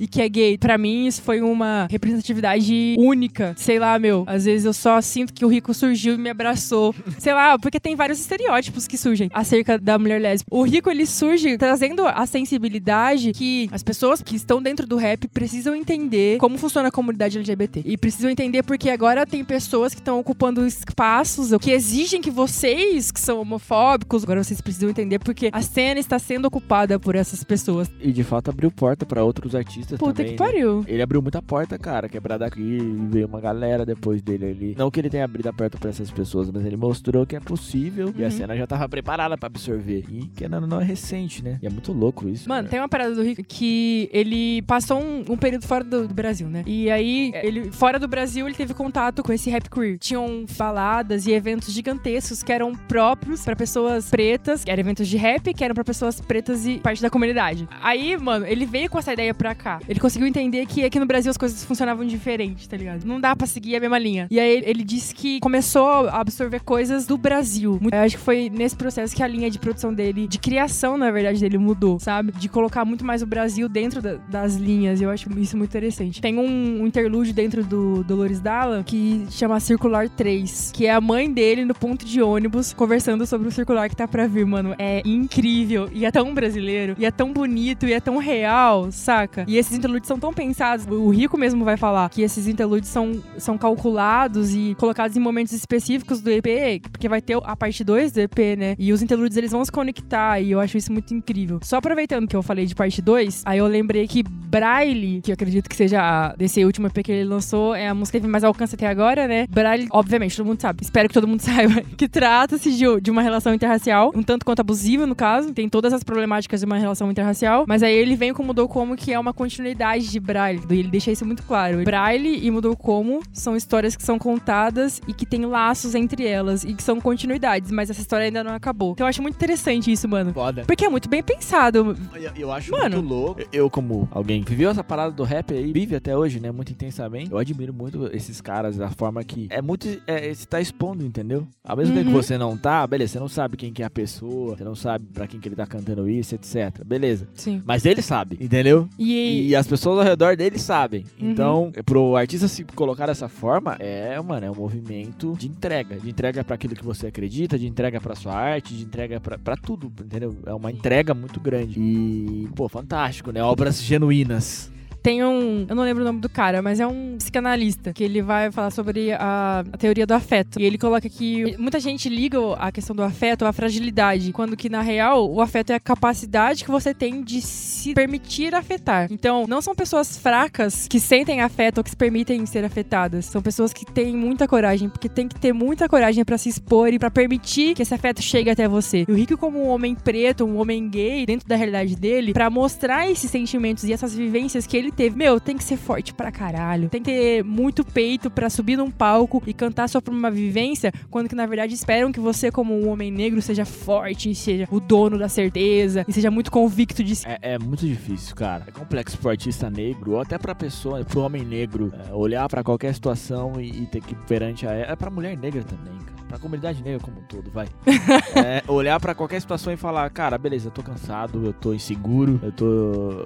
e 0.00 0.06
que 0.06 0.20
é 0.20 0.28
gay. 0.28 0.58
Para 0.58 0.78
mim, 0.78 1.06
isso 1.06 1.22
foi 1.22 1.40
uma 1.40 1.86
representatividade 1.90 2.96
única. 2.98 3.54
Sei 3.56 3.78
lá, 3.78 3.98
meu, 3.98 4.24
às 4.26 4.44
vezes 4.44 4.64
eu 4.64 4.72
só 4.72 5.00
sinto 5.00 5.32
que 5.32 5.44
o 5.44 5.48
rico 5.48 5.72
surgiu 5.74 6.14
e 6.14 6.18
me 6.18 6.30
abraçou. 6.30 6.94
Sei 7.18 7.32
lá, 7.32 7.58
porque 7.58 7.80
tem 7.80 7.96
vários 7.96 8.20
estereótipos 8.20 8.86
que 8.86 8.96
surgem 8.96 9.30
acerca 9.32 9.78
da 9.78 9.98
mulher 9.98 10.20
lésbica. 10.20 10.54
O 10.54 10.62
rico, 10.62 10.90
ele 10.90 11.06
surge 11.06 11.56
trazendo 11.56 12.06
a 12.06 12.26
sensibilidade 12.26 13.32
que 13.32 13.68
as 13.72 13.82
pessoas 13.82 14.22
que 14.22 14.36
estão 14.36 14.62
dentro 14.62 14.86
do 14.86 14.96
rap 14.96 15.26
precisam 15.28 15.74
entender 15.74 16.38
como 16.38 16.58
funciona 16.58 16.88
a 16.88 16.92
comunidade 16.92 17.38
LGBT. 17.38 17.82
E 17.84 17.96
precisam 17.96 18.30
entender 18.30 18.62
porque 18.62 18.90
agora 18.90 19.26
tem 19.26 19.44
pessoas 19.44 19.94
que 19.94 20.00
estão 20.00 20.18
ocupando 20.18 20.66
espaços 20.66 21.52
que 21.60 21.70
exigem 21.70 22.20
que 22.20 22.30
vocês, 22.30 23.10
que 23.10 23.20
são 23.20 23.40
homofóbicos, 23.40 24.22
agora 24.22 24.42
vocês 24.42 24.60
precisam 24.60 24.90
entender 24.90 25.18
porque 25.18 25.50
a 25.52 25.62
cena 25.62 26.00
está 26.00 26.18
sendo 26.18 26.46
ocupada 26.46 26.98
por 26.98 27.14
essas 27.14 27.42
pessoas. 27.44 27.90
E 28.00 28.12
de 28.12 28.22
fato 28.22 28.50
abriu 28.50 28.70
porta 28.70 29.06
para 29.06 29.23
outros 29.24 29.54
artistas 29.54 29.98
Puta 29.98 30.14
também. 30.14 30.32
que 30.32 30.38
pariu. 30.38 30.80
Né? 30.80 30.84
Ele 30.88 31.02
abriu 31.02 31.22
muita 31.22 31.40
porta, 31.42 31.78
cara, 31.78 32.08
quebrada 32.08 32.46
aqui 32.46 32.60
e 32.60 33.08
veio 33.10 33.26
uma 33.26 33.40
galera 33.40 33.84
depois 33.84 34.22
dele 34.22 34.46
ali. 34.46 34.74
Não 34.76 34.90
que 34.90 35.00
ele 35.00 35.10
tenha 35.10 35.24
abrido 35.24 35.48
a 35.48 35.52
porta 35.52 35.78
para 35.78 35.90
essas 35.90 36.10
pessoas, 36.10 36.50
mas 36.50 36.64
ele 36.64 36.76
mostrou 36.76 37.26
que 37.26 37.36
é 37.36 37.40
possível 37.40 38.08
uhum. 38.08 38.14
e 38.16 38.22
a 38.22 38.26
uhum. 38.26 38.30
cena 38.30 38.56
já 38.56 38.66
tava 38.66 38.88
preparada 38.88 39.36
para 39.36 39.46
absorver. 39.46 40.04
E 40.08 40.26
que 40.28 40.48
não, 40.48 40.60
não 40.60 40.80
é 40.80 40.84
recente, 40.84 41.42
né? 41.42 41.58
E 41.62 41.66
é 41.66 41.70
muito 41.70 41.92
louco 41.92 42.28
isso. 42.28 42.48
Mano, 42.48 42.62
cara. 42.62 42.70
tem 42.70 42.80
uma 42.80 42.88
parada 42.88 43.14
do 43.14 43.22
Rico 43.22 43.42
que 43.42 44.08
ele 44.12 44.62
passou 44.62 45.00
um, 45.00 45.24
um 45.28 45.36
período 45.36 45.66
fora 45.66 45.84
do, 45.84 46.08
do, 46.08 46.14
Brasil, 46.14 46.48
né? 46.48 46.62
E 46.66 46.90
aí, 46.90 47.32
ele 47.42 47.70
fora 47.70 47.98
do 47.98 48.08
Brasil, 48.08 48.46
ele 48.46 48.54
teve 48.54 48.74
contato 48.74 49.22
com 49.22 49.32
esse 49.32 49.50
rap 49.50 49.68
queer. 49.68 49.98
Tinham 49.98 50.44
baladas 50.56 51.26
e 51.26 51.32
eventos 51.32 51.72
gigantescos 51.72 52.42
que 52.42 52.52
eram 52.52 52.74
próprios 52.74 53.44
para 53.44 53.56
pessoas 53.56 54.10
pretas, 54.10 54.64
que 54.64 54.70
eram 54.70 54.80
eventos 54.80 55.08
de 55.08 55.16
rap, 55.16 55.52
que 55.52 55.64
eram 55.64 55.74
para 55.74 55.84
pessoas 55.84 56.20
pretas 56.20 56.66
e 56.66 56.78
parte 56.78 57.00
da 57.02 57.10
comunidade. 57.10 57.68
Aí, 57.82 58.16
mano, 58.16 58.46
ele 58.46 58.66
veio 58.66 58.90
com 58.90 58.98
essa 58.98 59.13
ideia 59.14 59.34
pra 59.34 59.54
cá. 59.54 59.80
Ele 59.88 59.98
conseguiu 59.98 60.28
entender 60.28 60.66
que 60.66 60.84
aqui 60.84 61.00
no 61.00 61.06
Brasil 61.06 61.30
as 61.30 61.36
coisas 61.36 61.64
funcionavam 61.64 62.04
diferente, 62.06 62.68
tá 62.68 62.76
ligado? 62.76 63.04
Não 63.04 63.20
dá 63.20 63.34
pra 63.34 63.46
seguir 63.46 63.76
a 63.76 63.80
mesma 63.80 63.98
linha. 63.98 64.26
E 64.30 64.38
aí 64.38 64.62
ele 64.64 64.84
disse 64.84 65.14
que 65.14 65.40
começou 65.40 66.08
a 66.08 66.20
absorver 66.20 66.60
coisas 66.60 67.06
do 67.06 67.16
Brasil. 67.16 67.80
Eu 67.90 67.98
acho 68.00 68.16
que 68.16 68.22
foi 68.22 68.50
nesse 68.50 68.76
processo 68.76 69.14
que 69.14 69.22
a 69.22 69.26
linha 69.26 69.50
de 69.50 69.58
produção 69.58 69.92
dele, 69.92 70.26
de 70.28 70.38
criação, 70.38 70.96
na 70.96 71.10
verdade, 71.10 71.40
dele 71.40 71.58
mudou, 71.58 71.98
sabe? 71.98 72.32
De 72.32 72.48
colocar 72.48 72.84
muito 72.84 73.04
mais 73.04 73.22
o 73.22 73.26
Brasil 73.26 73.68
dentro 73.68 74.02
da, 74.02 74.14
das 74.28 74.56
linhas. 74.56 75.00
Eu 75.00 75.10
acho 75.10 75.28
isso 75.38 75.56
muito 75.56 75.70
interessante. 75.70 76.20
Tem 76.20 76.38
um, 76.38 76.82
um 76.82 76.86
interlúdio 76.86 77.32
dentro 77.32 77.64
do 77.64 78.04
Dolores 78.04 78.40
Dalla 78.40 78.82
que 78.84 79.26
chama 79.30 79.58
Circular 79.60 80.08
3, 80.08 80.72
que 80.72 80.86
é 80.86 80.92
a 80.92 81.00
mãe 81.00 81.32
dele 81.32 81.64
no 81.64 81.74
ponto 81.74 82.04
de 82.04 82.20
ônibus 82.22 82.72
conversando 82.72 83.26
sobre 83.26 83.50
circular 83.50 83.88
que 83.88 83.96
tá 83.96 84.06
pra 84.06 84.26
vir, 84.26 84.44
mano, 84.44 84.74
é 84.78 85.02
incrível. 85.04 85.88
E 85.92 86.04
é 86.04 86.10
tão 86.10 86.34
brasileiro, 86.34 86.94
e 86.98 87.06
é 87.06 87.10
tão 87.10 87.32
bonito, 87.32 87.86
e 87.86 87.92
é 87.92 88.00
tão 88.00 88.18
real, 88.18 88.90
saca? 89.04 89.44
E 89.46 89.56
esses 89.56 89.76
interludes 89.76 90.08
são 90.08 90.18
tão 90.18 90.32
pensados. 90.32 90.86
O 90.86 91.10
Rico 91.10 91.38
mesmo 91.38 91.64
vai 91.64 91.76
falar 91.76 92.08
que 92.08 92.22
esses 92.22 92.48
interludes 92.48 92.88
são, 92.88 93.22
são 93.38 93.56
calculados 93.58 94.54
e 94.54 94.74
colocados 94.78 95.16
em 95.16 95.20
momentos 95.20 95.52
específicos 95.52 96.20
do 96.20 96.30
EP, 96.30 96.82
porque 96.90 97.08
vai 97.08 97.20
ter 97.20 97.38
a 97.42 97.56
parte 97.56 97.84
2 97.84 98.12
do 98.12 98.20
EP, 98.20 98.38
né? 98.58 98.74
E 98.78 98.92
os 98.92 99.02
interludes 99.02 99.36
eles 99.36 99.52
vão 99.52 99.64
se 99.64 99.70
conectar, 99.70 100.40
e 100.40 100.50
eu 100.50 100.60
acho 100.60 100.76
isso 100.76 100.92
muito 100.92 101.12
incrível. 101.14 101.60
Só 101.62 101.76
aproveitando 101.76 102.26
que 102.26 102.34
eu 102.34 102.42
falei 102.42 102.66
de 102.66 102.74
parte 102.74 103.02
2, 103.02 103.42
aí 103.44 103.58
eu 103.58 103.66
lembrei 103.66 104.08
que 104.08 104.22
Braille, 104.22 105.20
que 105.20 105.30
eu 105.30 105.34
acredito 105.34 105.68
que 105.68 105.76
seja 105.76 106.34
desse 106.36 106.64
último 106.64 106.86
EP 106.86 107.04
que 107.04 107.12
ele 107.12 107.24
lançou, 107.24 107.74
é 107.74 107.88
a 107.88 107.94
música 107.94 108.18
que 108.18 108.22
teve 108.22 108.30
mais 108.30 108.44
alcance 108.44 108.74
até 108.74 108.86
agora, 108.86 109.26
né? 109.26 109.46
Braille, 109.48 109.86
obviamente, 109.90 110.36
todo 110.36 110.46
mundo 110.46 110.60
sabe. 110.60 110.82
Espero 110.82 111.08
que 111.08 111.14
todo 111.14 111.26
mundo 111.26 111.40
saiba 111.42 111.82
que 111.96 112.08
trata-se 112.08 112.72
de, 112.72 113.00
de 113.00 113.10
uma 113.10 113.22
relação 113.22 113.52
interracial, 113.52 114.12
um 114.14 114.22
tanto 114.22 114.44
quanto 114.44 114.60
abusiva, 114.60 115.06
no 115.06 115.14
caso. 115.14 115.52
Tem 115.52 115.68
todas 115.68 115.92
as 115.92 116.04
problemáticas 116.04 116.60
de 116.60 116.66
uma 116.66 116.78
relação 116.78 117.10
interracial. 117.10 117.64
Mas 117.66 117.82
aí 117.82 117.94
ele 117.94 118.16
vem 118.16 118.32
com 118.32 118.42
Mudou 118.42 118.68
Como, 118.68 118.93
que 118.96 119.12
é 119.12 119.18
uma 119.18 119.32
continuidade 119.32 120.10
de 120.10 120.20
Braille. 120.20 120.60
E 120.70 120.74
ele 120.78 120.88
deixa 120.88 121.10
isso 121.10 121.24
muito 121.24 121.42
claro. 121.42 121.82
Braille 121.84 122.44
e 122.44 122.50
Mudou 122.50 122.76
Como 122.76 123.20
são 123.32 123.56
histórias 123.56 123.96
que 123.96 124.02
são 124.02 124.18
contadas 124.18 125.00
e 125.08 125.12
que 125.14 125.24
têm 125.26 125.44
laços 125.46 125.94
entre 125.94 126.26
elas 126.26 126.64
e 126.64 126.74
que 126.74 126.82
são 126.82 127.00
continuidades, 127.00 127.70
mas 127.70 127.90
essa 127.90 128.00
história 128.00 128.26
ainda 128.26 128.42
não 128.44 128.52
acabou. 128.54 128.92
Então 128.92 129.06
eu 129.06 129.08
acho 129.08 129.22
muito 129.22 129.34
interessante 129.36 129.90
isso, 129.90 130.08
mano. 130.08 130.32
Foda. 130.32 130.64
Porque 130.66 130.84
é 130.84 130.88
muito 130.88 131.08
bem 131.08 131.22
pensado. 131.22 131.96
Eu, 132.14 132.32
eu 132.36 132.52
acho 132.52 132.70
Mano. 132.72 132.96
muito 132.96 133.08
louco. 133.08 133.40
Eu, 133.52 133.70
como 133.70 134.08
alguém 134.10 134.42
que 134.42 134.50
viveu 134.50 134.70
essa 134.70 134.82
parada 134.84 135.12
do 135.12 135.22
rap 135.24 135.52
aí, 135.52 135.72
vive 135.72 135.96
até 135.96 136.16
hoje, 136.16 136.40
né? 136.40 136.50
Muito 136.50 136.72
intensamente. 136.72 137.30
Eu 137.30 137.38
admiro 137.38 137.72
muito 137.72 138.08
esses 138.12 138.40
caras, 138.40 138.76
da 138.76 138.90
forma 138.90 139.22
que. 139.24 139.46
É 139.50 139.60
muito. 139.62 139.86
É, 140.06 140.32
você 140.32 140.46
tá 140.46 140.60
expondo, 140.60 141.04
entendeu? 141.04 141.46
Ao 141.64 141.76
mesmo 141.76 141.94
tempo 141.94 142.06
que 142.10 142.14
Uhum. 142.14 142.22
você 142.22 142.36
não 142.38 142.56
tá, 142.56 142.86
beleza, 142.86 143.12
você 143.14 143.18
não 143.20 143.28
sabe 143.28 143.56
quem 143.56 143.72
que 143.72 143.82
é 143.82 143.86
a 143.86 143.90
pessoa, 143.90 144.56
você 144.56 144.64
não 144.64 144.74
sabe 144.74 145.06
pra 145.12 145.26
quem 145.26 145.40
que 145.40 145.48
ele 145.48 145.56
tá 145.56 145.66
cantando 145.66 146.08
isso, 146.08 146.34
etc. 146.34 146.84
Beleza. 146.84 147.26
Sim. 147.34 147.62
Mas 147.64 147.84
ele 147.86 148.02
sabe, 148.02 148.36
entendeu? 148.40 148.73
E, 148.98 149.48
E 149.48 149.56
as 149.56 149.66
pessoas 149.66 149.98
ao 149.98 150.04
redor 150.04 150.36
dele 150.36 150.58
sabem. 150.58 151.04
Uhum. 151.20 151.30
Então, 151.30 151.72
pro 151.84 152.16
artista 152.16 152.48
se 152.48 152.64
colocar 152.64 153.06
dessa 153.06 153.28
forma, 153.28 153.76
é, 153.78 154.20
mano, 154.20 154.46
é 154.46 154.50
um 154.50 154.54
movimento 154.54 155.34
de 155.38 155.48
entrega. 155.48 155.96
De 155.96 156.10
entrega 156.10 156.42
pra 156.44 156.54
aquilo 156.54 156.74
que 156.74 156.84
você 156.84 157.06
acredita, 157.08 157.58
de 157.58 157.66
entrega 157.66 158.00
pra 158.00 158.14
sua 158.14 158.34
arte, 158.34 158.74
de 158.74 158.84
entrega 158.84 159.20
pra 159.20 159.56
tudo, 159.56 159.92
entendeu? 160.04 160.36
É 160.46 160.54
uma 160.54 160.70
entrega 160.70 161.14
muito 161.14 161.40
grande. 161.40 161.78
E, 161.78 162.48
pô, 162.54 162.68
fantástico, 162.68 163.30
né? 163.32 163.42
Obras 163.42 163.82
genuínas. 163.82 164.72
Tem 165.04 165.22
um. 165.22 165.66
Eu 165.68 165.76
não 165.76 165.82
lembro 165.82 166.02
o 166.02 166.06
nome 166.06 166.18
do 166.18 166.30
cara, 166.30 166.62
mas 166.62 166.80
é 166.80 166.86
um 166.86 167.16
psicanalista 167.18 167.92
que 167.92 168.02
ele 168.02 168.22
vai 168.22 168.50
falar 168.50 168.70
sobre 168.70 169.12
a, 169.12 169.62
a 169.70 169.76
teoria 169.76 170.06
do 170.06 170.14
afeto. 170.14 170.58
E 170.58 170.64
ele 170.64 170.78
coloca 170.78 171.06
que 171.10 171.54
muita 171.58 171.78
gente 171.78 172.08
liga 172.08 172.38
a 172.54 172.72
questão 172.72 172.96
do 172.96 173.02
afeto 173.02 173.44
à 173.44 173.52
fragilidade, 173.52 174.32
quando 174.32 174.56
que 174.56 174.70
na 174.70 174.80
real 174.80 175.30
o 175.30 175.42
afeto 175.42 175.72
é 175.72 175.74
a 175.74 175.80
capacidade 175.80 176.64
que 176.64 176.70
você 176.70 176.94
tem 176.94 177.22
de 177.22 177.42
se 177.42 177.92
permitir 177.92 178.54
afetar. 178.54 179.08
Então, 179.10 179.44
não 179.46 179.60
são 179.60 179.74
pessoas 179.74 180.16
fracas 180.16 180.88
que 180.88 180.98
sentem 180.98 181.42
afeto 181.42 181.78
ou 181.78 181.84
que 181.84 181.90
se 181.90 181.96
permitem 181.96 182.46
ser 182.46 182.64
afetadas. 182.64 183.26
São 183.26 183.42
pessoas 183.42 183.74
que 183.74 183.84
têm 183.84 184.16
muita 184.16 184.48
coragem, 184.48 184.88
porque 184.88 185.10
tem 185.10 185.28
que 185.28 185.38
ter 185.38 185.52
muita 185.52 185.86
coragem 185.86 186.24
pra 186.24 186.38
se 186.38 186.48
expor 186.48 186.94
e 186.94 186.98
pra 186.98 187.10
permitir 187.10 187.74
que 187.74 187.82
esse 187.82 187.92
afeto 187.92 188.22
chegue 188.22 188.48
até 188.48 188.66
você. 188.66 189.04
E 189.06 189.12
o 189.12 189.14
Rico, 189.14 189.36
como 189.36 189.62
um 189.62 189.68
homem 189.68 189.94
preto, 189.94 190.46
um 190.46 190.56
homem 190.56 190.88
gay, 190.88 191.26
dentro 191.26 191.46
da 191.46 191.56
realidade 191.56 191.94
dele, 191.94 192.32
pra 192.32 192.48
mostrar 192.48 193.10
esses 193.10 193.30
sentimentos 193.30 193.84
e 193.84 193.92
essas 193.92 194.14
vivências 194.14 194.66
que 194.66 194.78
ele 194.78 194.93
teve, 194.94 195.16
meu, 195.16 195.40
tem 195.40 195.56
que 195.56 195.64
ser 195.64 195.76
forte 195.76 196.14
pra 196.14 196.30
caralho. 196.30 196.88
Tem 196.88 197.02
que 197.02 197.10
ter 197.10 197.44
muito 197.44 197.84
peito 197.84 198.30
pra 198.30 198.48
subir 198.48 198.76
num 198.76 198.90
palco 198.90 199.42
e 199.46 199.52
cantar 199.52 199.88
só 199.88 200.00
por 200.00 200.12
uma 200.12 200.30
vivência, 200.30 200.92
quando 201.10 201.28
que 201.28 201.34
na 201.34 201.46
verdade 201.46 201.74
esperam 201.74 202.12
que 202.12 202.20
você, 202.20 202.50
como 202.50 202.74
um 202.74 202.88
homem 202.88 203.10
negro, 203.10 203.40
seja 203.42 203.64
forte, 203.64 204.34
seja 204.34 204.68
o 204.70 204.80
dono 204.80 205.18
da 205.18 205.28
certeza 205.28 206.04
e 206.08 206.12
seja 206.12 206.30
muito 206.30 206.50
convicto 206.50 207.02
de 207.02 207.16
si. 207.16 207.26
É, 207.26 207.54
é 207.54 207.58
muito 207.58 207.86
difícil, 207.86 208.34
cara. 208.34 208.64
É 208.66 208.70
complexo 208.70 209.18
pro 209.18 209.30
artista 209.30 209.68
negro, 209.68 210.12
ou 210.12 210.20
até 210.20 210.38
pra 210.38 210.54
pessoa, 210.54 211.04
pro 211.04 211.20
homem 211.20 211.44
negro, 211.44 211.92
é, 212.08 212.12
olhar 212.12 212.48
pra 212.48 212.62
qualquer 212.62 212.94
situação 212.94 213.60
e, 213.60 213.82
e 213.82 213.86
ter 213.86 214.00
que 214.00 214.14
perante 214.14 214.66
a 214.66 214.72
ela. 214.72 214.92
É 214.92 214.96
pra 214.96 215.10
mulher 215.10 215.36
negra 215.36 215.62
também, 215.64 215.98
cara. 215.98 216.13
Pra 216.28 216.38
comunidade 216.38 216.82
negra 216.82 217.00
como 217.00 217.18
um 217.18 217.22
todo, 217.22 217.50
vai. 217.50 217.68
É, 218.34 218.62
olhar 218.66 218.98
pra 218.98 219.14
qualquer 219.14 219.40
situação 219.40 219.72
e 219.72 219.76
falar, 219.76 220.08
cara, 220.10 220.36
beleza, 220.36 220.66
eu 220.68 220.72
tô 220.72 220.82
cansado, 220.82 221.46
eu 221.46 221.52
tô 221.52 221.72
inseguro, 221.72 222.40
eu 222.42 222.50
tô, 222.50 222.64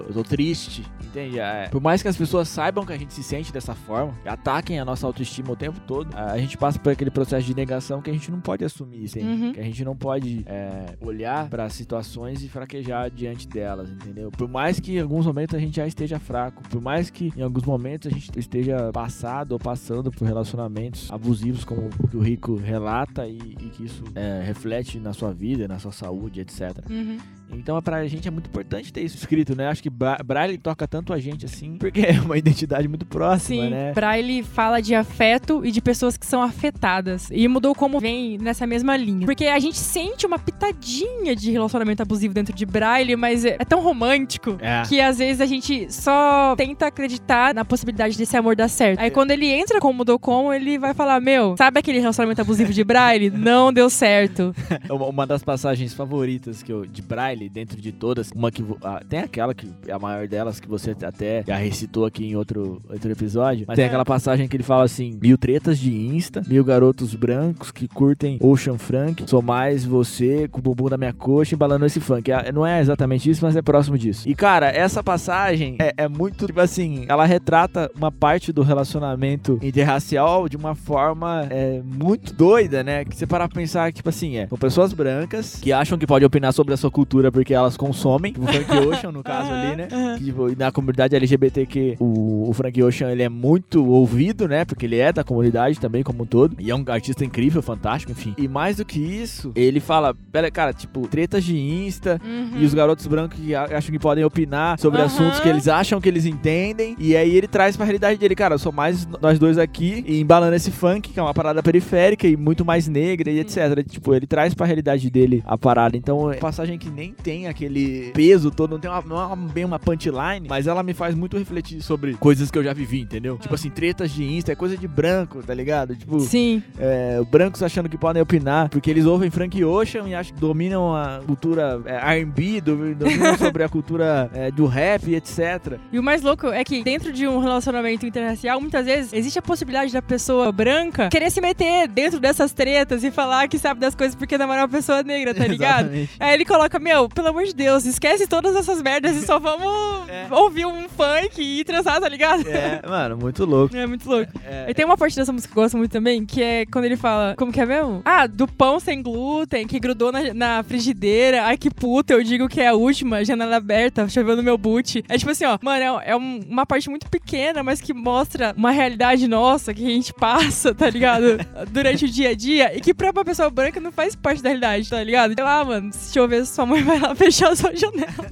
eu 0.07 0.13
tô 0.13 0.23
triste, 0.23 0.85
entende? 1.03 1.39
É, 1.39 1.67
por 1.67 1.81
mais 1.81 2.01
que 2.01 2.07
as 2.07 2.15
pessoas 2.15 2.47
saibam 2.47 2.85
que 2.85 2.93
a 2.93 2.97
gente 2.97 3.13
se 3.13 3.23
sente 3.23 3.51
dessa 3.51 3.73
forma, 3.73 4.13
ataquem 4.25 4.79
a 4.79 4.85
nossa 4.85 5.07
autoestima 5.07 5.51
o 5.51 5.55
tempo 5.55 5.79
todo, 5.81 6.15
a, 6.15 6.37
gente 6.37 6.57
passa 6.57 6.77
por 6.77 6.91
aquele 6.91 7.09
processo 7.09 7.45
de 7.45 7.55
negação 7.55 8.01
que 8.01 8.09
a 8.09 8.13
gente 8.13 8.29
não 8.29 8.39
pode 8.39 8.63
assumir, 8.63 9.05
entende? 9.05 9.25
Uhum. 9.25 9.53
Que 9.53 9.59
a 9.59 9.63
gente 9.63 9.83
não 9.83 9.95
pode 9.95 10.43
é, 10.45 10.95
olhar 11.01 11.49
pra 11.49 11.69
situações 11.69 12.43
e 12.43 12.49
fraquejar 12.49 13.09
diante 13.09 13.47
delas, 13.47 13.89
entendeu? 13.89 14.29
Por 14.29 14.47
mais 14.47 14.79
que 14.79 14.97
em 14.97 14.99
alguns 14.99 15.25
momentos 15.25 15.55
a 15.55 15.59
gente 15.59 15.77
já 15.77 15.87
esteja 15.87 16.19
fraco, 16.19 16.61
por 16.69 16.81
mais 16.81 17.09
que 17.09 17.33
em 17.35 17.41
alguns 17.41 17.63
momentos 17.63 18.11
a 18.11 18.13
gente 18.13 18.37
esteja 18.37 18.91
passado 18.93 19.53
ou 19.53 19.59
passando 19.59 20.11
por 20.11 20.25
relacionamentos 20.25 21.11
abusivos, 21.11 21.63
como 21.63 21.89
o 21.99 22.07
que 22.07 22.17
o 22.17 22.21
Rico 22.21 22.55
relata 22.55 22.88
e, 23.27 23.37
e 23.37 23.69
que 23.69 23.85
isso 23.85 24.03
é, 24.15 24.41
reflete 24.43 24.99
na 24.99 25.13
sua 25.13 25.33
vida, 25.33 25.67
na 25.67 25.79
sua 25.79 25.91
saúde, 25.91 26.41
etc. 26.41 26.61
Uhum. 26.89 27.17
Então, 27.51 27.81
pra 27.81 28.05
gente 28.07 28.27
é 28.27 28.31
muito 28.31 28.47
importante 28.47 28.91
ter 28.93 29.01
isso 29.01 29.17
escrito, 29.17 29.55
né? 29.55 29.67
Acho 29.67 29.81
que 29.83 29.89
Bra 29.89 30.17
Braille 30.23 30.57
toca 30.57 30.87
tanto 30.87 31.13
a 31.13 31.19
gente 31.19 31.45
assim, 31.45 31.77
porque 31.77 32.01
é 32.01 32.19
uma 32.21 32.37
identidade 32.37 32.87
muito 32.87 33.05
próxima, 33.05 33.63
Sim, 33.65 33.69
né? 33.69 33.91
Braille 33.93 34.43
fala 34.43 34.81
de 34.81 34.93
afeto 34.95 35.65
e 35.65 35.71
de 35.71 35.81
pessoas 35.81 36.17
que 36.17 36.25
são 36.25 36.41
afetadas. 36.41 37.29
E 37.31 37.47
mudou 37.47 37.73
como 37.75 37.99
vem 37.99 38.37
nessa 38.37 38.65
mesma 38.67 38.95
linha. 38.97 39.25
Porque 39.25 39.45
a 39.45 39.59
gente 39.59 39.77
sente 39.77 40.25
uma 40.25 40.37
pitadinha 40.39 41.35
de 41.35 41.51
relacionamento 41.51 42.01
abusivo 42.01 42.33
dentro 42.33 42.53
de 42.53 42.65
Braille, 42.65 43.15
mas 43.15 43.45
é, 43.45 43.55
é 43.59 43.65
tão 43.65 43.81
romântico 43.81 44.57
É. 44.61 44.83
que 44.87 44.99
às 45.01 45.17
vezes 45.17 45.41
a 45.41 45.45
gente 45.45 45.91
só 45.91 46.55
tenta 46.55 46.87
acreditar 46.87 47.53
na 47.53 47.65
possibilidade 47.65 48.17
desse 48.17 48.35
amor 48.37 48.55
dar 48.55 48.67
certo. 48.67 48.99
Aí 48.99 49.09
quando 49.11 49.31
ele 49.31 49.47
entra 49.47 49.79
com 49.79 49.89
o 49.89 49.93
Mudou 49.93 50.19
Como, 50.19 50.53
ele 50.53 50.77
vai 50.77 50.93
falar: 50.93 51.19
Meu, 51.19 51.55
sabe 51.57 51.79
aquele 51.79 51.99
relacionamento 51.99 52.41
abusivo 52.41 52.71
de 52.73 52.83
Braille? 52.83 53.29
Não 53.33 53.71
deu 53.73 53.89
certo. 53.89 54.53
Uma, 54.89 55.05
uma 55.07 55.27
das 55.27 55.43
passagens 55.43 55.93
favoritas 55.93 56.61
que 56.63 56.71
eu, 56.71 56.85
de 56.85 57.01
Braille, 57.01 57.38
dentro 57.47 57.79
de 57.79 57.91
todas, 57.91 58.31
uma 58.35 58.51
que 58.51 58.65
ah, 58.83 59.01
tem 59.07 59.19
aquela 59.19 59.53
que 59.53 59.69
é 59.87 59.93
a 59.93 59.99
maior 59.99 60.27
delas 60.27 60.59
que 60.59 60.67
você 60.67 60.95
até 61.03 61.43
já 61.45 61.55
recitou 61.55 62.05
aqui 62.05 62.25
em 62.25 62.35
outro, 62.35 62.81
outro 62.89 63.11
episódio, 63.11 63.65
mas 63.67 63.75
tem 63.75 63.85
aquela 63.85 64.05
passagem 64.05 64.47
que 64.47 64.55
ele 64.57 64.63
fala 64.63 64.83
assim: 64.83 65.17
mil 65.21 65.37
tretas 65.37 65.77
de 65.77 65.93
Insta, 65.93 66.41
mil 66.47 66.63
garotos 66.63 67.13
brancos 67.13 67.71
que 67.71 67.87
curtem 67.87 68.37
Ocean 68.41 68.77
Frank, 68.77 69.23
sou 69.27 69.41
mais 69.41 69.85
você 69.85 70.47
com 70.47 70.59
o 70.59 70.61
bumbum 70.61 70.89
da 70.89 70.97
minha 70.97 71.13
coxa 71.13 71.55
embalando 71.55 71.85
esse 71.85 71.99
funk. 71.99 72.31
É- 72.31 72.51
não 72.51 72.65
é 72.65 72.81
exatamente 72.81 73.29
isso, 73.29 73.45
mas 73.45 73.55
é 73.55 73.61
próximo 73.61 73.97
disso. 73.97 74.27
E 74.27 74.33
cara, 74.33 74.67
essa 74.69 75.03
passagem 75.03 75.75
é, 75.79 75.93
é 75.97 76.07
muito, 76.07 76.47
tipo 76.47 76.59
assim, 76.59 77.05
ela 77.07 77.25
retrata 77.25 77.91
uma 77.95 78.11
parte 78.11 78.51
do 78.51 78.63
relacionamento 78.63 79.59
interracial 79.61 80.49
de 80.49 80.57
uma 80.57 80.75
forma 80.75 81.47
é, 81.49 81.81
muito 81.83 82.33
doida, 82.33 82.83
né? 82.83 83.05
Que 83.05 83.15
você 83.15 83.27
parar 83.27 83.47
pra 83.47 83.59
pensar, 83.59 83.91
tipo 83.93 84.09
assim, 84.09 84.37
é, 84.37 84.47
são 84.47 84.57
pessoas 84.57 84.93
brancas 84.93 85.55
que 85.61 85.71
acham 85.71 85.97
que 85.97 86.07
pode 86.07 86.25
opinar 86.25 86.53
sobre 86.53 86.73
a 86.73 86.77
sua 86.77 86.89
cultura 86.89 87.28
porque 87.31 87.53
elas 87.53 87.75
consomem, 87.77 88.33
tipo 88.33 88.45
o 88.45 88.47
Frank 88.47 88.77
Ocean, 88.87 89.11
no 89.11 89.23
caso 89.23 89.51
ali, 89.51 89.75
né? 89.75 89.87
Que, 90.17 90.25
tipo, 90.25 90.49
e 90.49 90.55
na 90.55 90.71
comunidade 90.71 91.15
LGBTQ, 91.15 91.97
o, 91.99 92.49
o 92.49 92.53
Frank 92.53 92.81
Ocean, 92.83 93.11
ele 93.11 93.23
é 93.23 93.29
muito 93.29 93.85
ouvido, 93.85 94.47
né? 94.47 94.65
Porque 94.65 94.85
ele 94.85 94.97
é 94.97 95.11
da 95.11 95.23
comunidade 95.23 95.79
também, 95.79 96.03
como 96.03 96.23
um 96.23 96.25
todo. 96.25 96.55
E 96.59 96.69
é 96.71 96.75
um 96.75 96.83
artista 96.87 97.23
incrível, 97.25 97.61
fantástico, 97.61 98.11
enfim. 98.11 98.33
E 98.37 98.47
mais 98.47 98.77
do 98.77 98.85
que 98.85 98.99
isso, 98.99 99.51
ele 99.55 99.79
fala, 99.79 100.15
pera, 100.31 100.49
cara, 100.51 100.73
tipo, 100.73 101.07
tretas 101.07 101.43
de 101.43 101.57
Insta, 101.57 102.19
Uhum. 102.23 102.59
e 102.61 102.65
os 102.65 102.73
garotos 102.73 103.05
brancos 103.07 103.39
que 103.39 103.55
acham 103.55 103.91
que 103.91 103.99
podem 103.99 104.23
opinar 104.23 104.77
sobre 104.79 104.99
Aham. 104.99 105.07
assuntos 105.07 105.39
que 105.39 105.47
eles 105.47 105.67
acham 105.67 105.99
que 106.01 106.07
eles 106.09 106.25
entendem. 106.25 106.95
E 106.99 107.15
aí 107.15 107.35
ele 107.35 107.47
traz 107.47 107.75
pra 107.75 107.85
realidade 107.85 108.19
dele, 108.19 108.35
cara, 108.35 108.55
eu 108.55 108.59
sou 108.59 108.71
mais 108.71 109.07
nós 109.21 109.39
dois 109.39 109.57
aqui 109.57 110.03
e 110.07 110.19
embalando 110.19 110.55
esse 110.55 110.71
funk, 110.71 111.09
que 111.09 111.19
é 111.19 111.23
uma 111.23 111.33
parada 111.33 111.61
periférica 111.63 112.27
e 112.27 112.35
muito 112.37 112.63
mais 112.65 112.87
negra 112.87 113.31
e 113.31 113.39
etc. 113.39 113.83
Tipo, 113.87 114.13
ele 114.13 114.27
traz 114.27 114.53
pra 114.53 114.65
realidade 114.65 115.09
dele 115.09 115.43
a 115.45 115.57
parada. 115.57 115.95
Então, 115.97 116.31
é 116.31 116.35
passagem 116.37 116.77
que 116.77 116.89
nem 116.89 117.13
tem 117.23 117.47
aquele 117.47 118.11
peso 118.13 118.51
todo, 118.51 118.71
não 118.71 118.79
tem 118.79 118.89
uma, 118.89 119.01
não 119.01 119.21
é 119.21 119.25
uma- 119.25 119.35
bem 119.49 119.65
uma 119.65 119.79
punchline, 119.79 120.47
mas 120.47 120.67
ela 120.67 120.81
me 120.83 120.93
faz 120.93 121.15
muito 121.15 121.37
refletir 121.37 121.81
sobre 121.81 122.13
coisas 122.15 122.49
que 122.51 122.57
eu 122.57 122.63
já 122.63 122.73
vivi, 122.73 123.01
entendeu? 123.01 123.37
Tipo 123.37 123.55
assim, 123.55 123.69
tretas 123.69 124.11
de 124.11 124.23
Insta 124.23 124.51
é 124.51 124.55
coisa 124.55 124.77
de 124.77 124.87
branco, 124.87 125.41
tá 125.43 125.53
ligado? 125.53 125.95
Tipo, 125.95 126.19
Sim. 126.19 126.61
é, 126.77 127.21
brancos 127.29 127.61
achando 127.63 127.89
que 127.89 127.97
podem 127.97 128.21
opinar, 128.21 128.69
porque 128.69 128.89
eles 128.89 129.05
ouvem 129.05 129.29
Frank 129.29 129.63
Ocean 129.63 130.07
e 130.07 130.15
acham 130.15 130.33
que 130.35 130.39
dominam 130.41 130.95
a 130.95 131.21
cultura 131.25 131.81
é, 131.85 131.95
R&B, 132.17 132.61
domi- 132.61 132.95
dominam 132.95 133.35
sobre 133.37 133.63
a 133.63 133.69
cultura 133.69 134.29
é, 134.33 134.51
do 134.51 134.65
rap, 134.65 135.13
etc. 135.13 135.77
E 135.91 135.99
o 135.99 136.03
mais 136.03 136.21
louco 136.21 136.47
é 136.47 136.63
que 136.63 136.83
dentro 136.83 137.11
de 137.11 137.27
um 137.27 137.39
relacionamento 137.39 138.05
interracial, 138.05 138.59
muitas 138.61 138.85
vezes 138.85 139.13
existe 139.13 139.39
a 139.39 139.41
possibilidade 139.41 139.91
da 139.91 140.01
pessoa 140.01 140.51
branca 140.51 141.09
querer 141.09 141.29
se 141.31 141.41
meter 141.41 141.87
dentro 141.87 142.19
dessas 142.19 142.51
tretas 142.51 143.03
e 143.03 143.11
falar 143.11 143.47
que 143.47 143.57
sabe 143.57 143.79
das 143.79 143.95
coisas 143.95 144.15
porque 144.15 144.37
namora 144.37 144.61
uma 144.61 144.69
pessoa 144.69 145.03
negra, 145.03 145.33
tá 145.33 145.45
ligado? 145.45 145.85
Exatamente. 145.89 146.11
Aí 146.19 146.33
ele 146.33 146.45
coloca, 146.45 146.79
meu, 146.79 147.08
pelo 147.13 147.29
amor 147.29 147.43
de 147.45 147.53
Deus, 147.53 147.85
esquece 147.85 148.27
todas 148.27 148.55
essas 148.55 148.81
merdas 148.81 149.15
e 149.15 149.25
só 149.25 149.39
vamos 149.39 149.69
É. 150.09 150.27
ouvir 150.31 150.65
um 150.65 150.87
funk 150.89 151.39
e 151.41 151.63
transar, 151.63 151.99
tá 152.01 152.09
ligado? 152.09 152.47
É, 152.49 152.81
mano, 152.87 153.17
muito 153.17 153.45
louco. 153.45 153.75
É 153.75 153.85
muito 153.85 154.09
louco. 154.09 154.31
É, 154.43 154.65
E 154.69 154.73
tem 154.73 154.83
uma 154.85 154.97
parte 154.97 155.15
dessa 155.15 155.31
música 155.31 155.53
que 155.53 155.59
eu 155.59 155.63
gosto 155.63 155.77
muito 155.77 155.91
também, 155.91 156.25
que 156.25 156.41
é 156.41 156.65
quando 156.65 156.85
ele 156.85 156.97
fala, 156.97 157.35
como 157.37 157.51
que 157.51 157.61
é 157.61 157.65
mesmo? 157.65 158.01
Ah, 158.05 158.25
do 158.27 158.47
pão 158.47 158.79
sem 158.79 159.01
glúten, 159.01 159.67
que 159.67 159.79
grudou 159.79 160.11
na, 160.11 160.33
na 160.33 160.63
frigideira. 160.63 161.43
Ai, 161.45 161.57
que 161.57 161.69
puta, 161.69 162.13
eu 162.13 162.23
digo 162.23 162.47
que 162.47 162.59
é 162.61 162.67
a 162.69 162.73
última, 162.73 163.23
janela 163.23 163.57
aberta, 163.57 164.07
choveu 164.09 164.35
no 164.35 164.43
meu 164.43 164.57
boot. 164.57 165.03
É 165.07 165.17
tipo 165.17 165.29
assim, 165.31 165.45
ó, 165.45 165.57
mano, 165.61 165.99
é, 166.01 166.11
é 166.11 166.15
um- 166.15 166.39
uma 166.49 166.65
parte 166.65 166.89
muito 166.89 167.07
pequena, 167.09 167.61
mas 167.63 167.79
que 167.81 167.93
mostra 167.93 168.53
uma 168.57 168.71
realidade 168.71 169.27
nossa 169.27 169.73
que 169.73 169.85
a 169.85 169.89
gente 169.89 170.13
passa, 170.13 170.73
tá 170.73 170.89
ligado? 170.89 171.37
Durante 171.71 172.05
o 172.05 172.09
dia 172.09 172.29
a 172.29 172.35
dia, 172.35 172.75
e 172.75 172.81
que 172.81 172.93
pra 172.93 173.11
uma 173.11 173.23
pessoa 173.25 173.49
branca 173.49 173.79
não 173.79 173.91
faz 173.91 174.15
parte 174.15 174.41
da 174.41 174.49
realidade, 174.49 174.89
tá 174.89 175.03
ligado? 175.03 175.33
Sei 175.35 175.43
lá, 175.43 175.63
mano, 175.63 175.91
se 175.93 176.13
chover, 176.13 176.45
sua 176.45 176.65
mãe 176.65 176.81
vai 176.83 176.98
lá 176.99 177.15
fechar 177.15 177.51
a 177.51 177.55
sua 177.55 177.75
janela. 177.75 178.29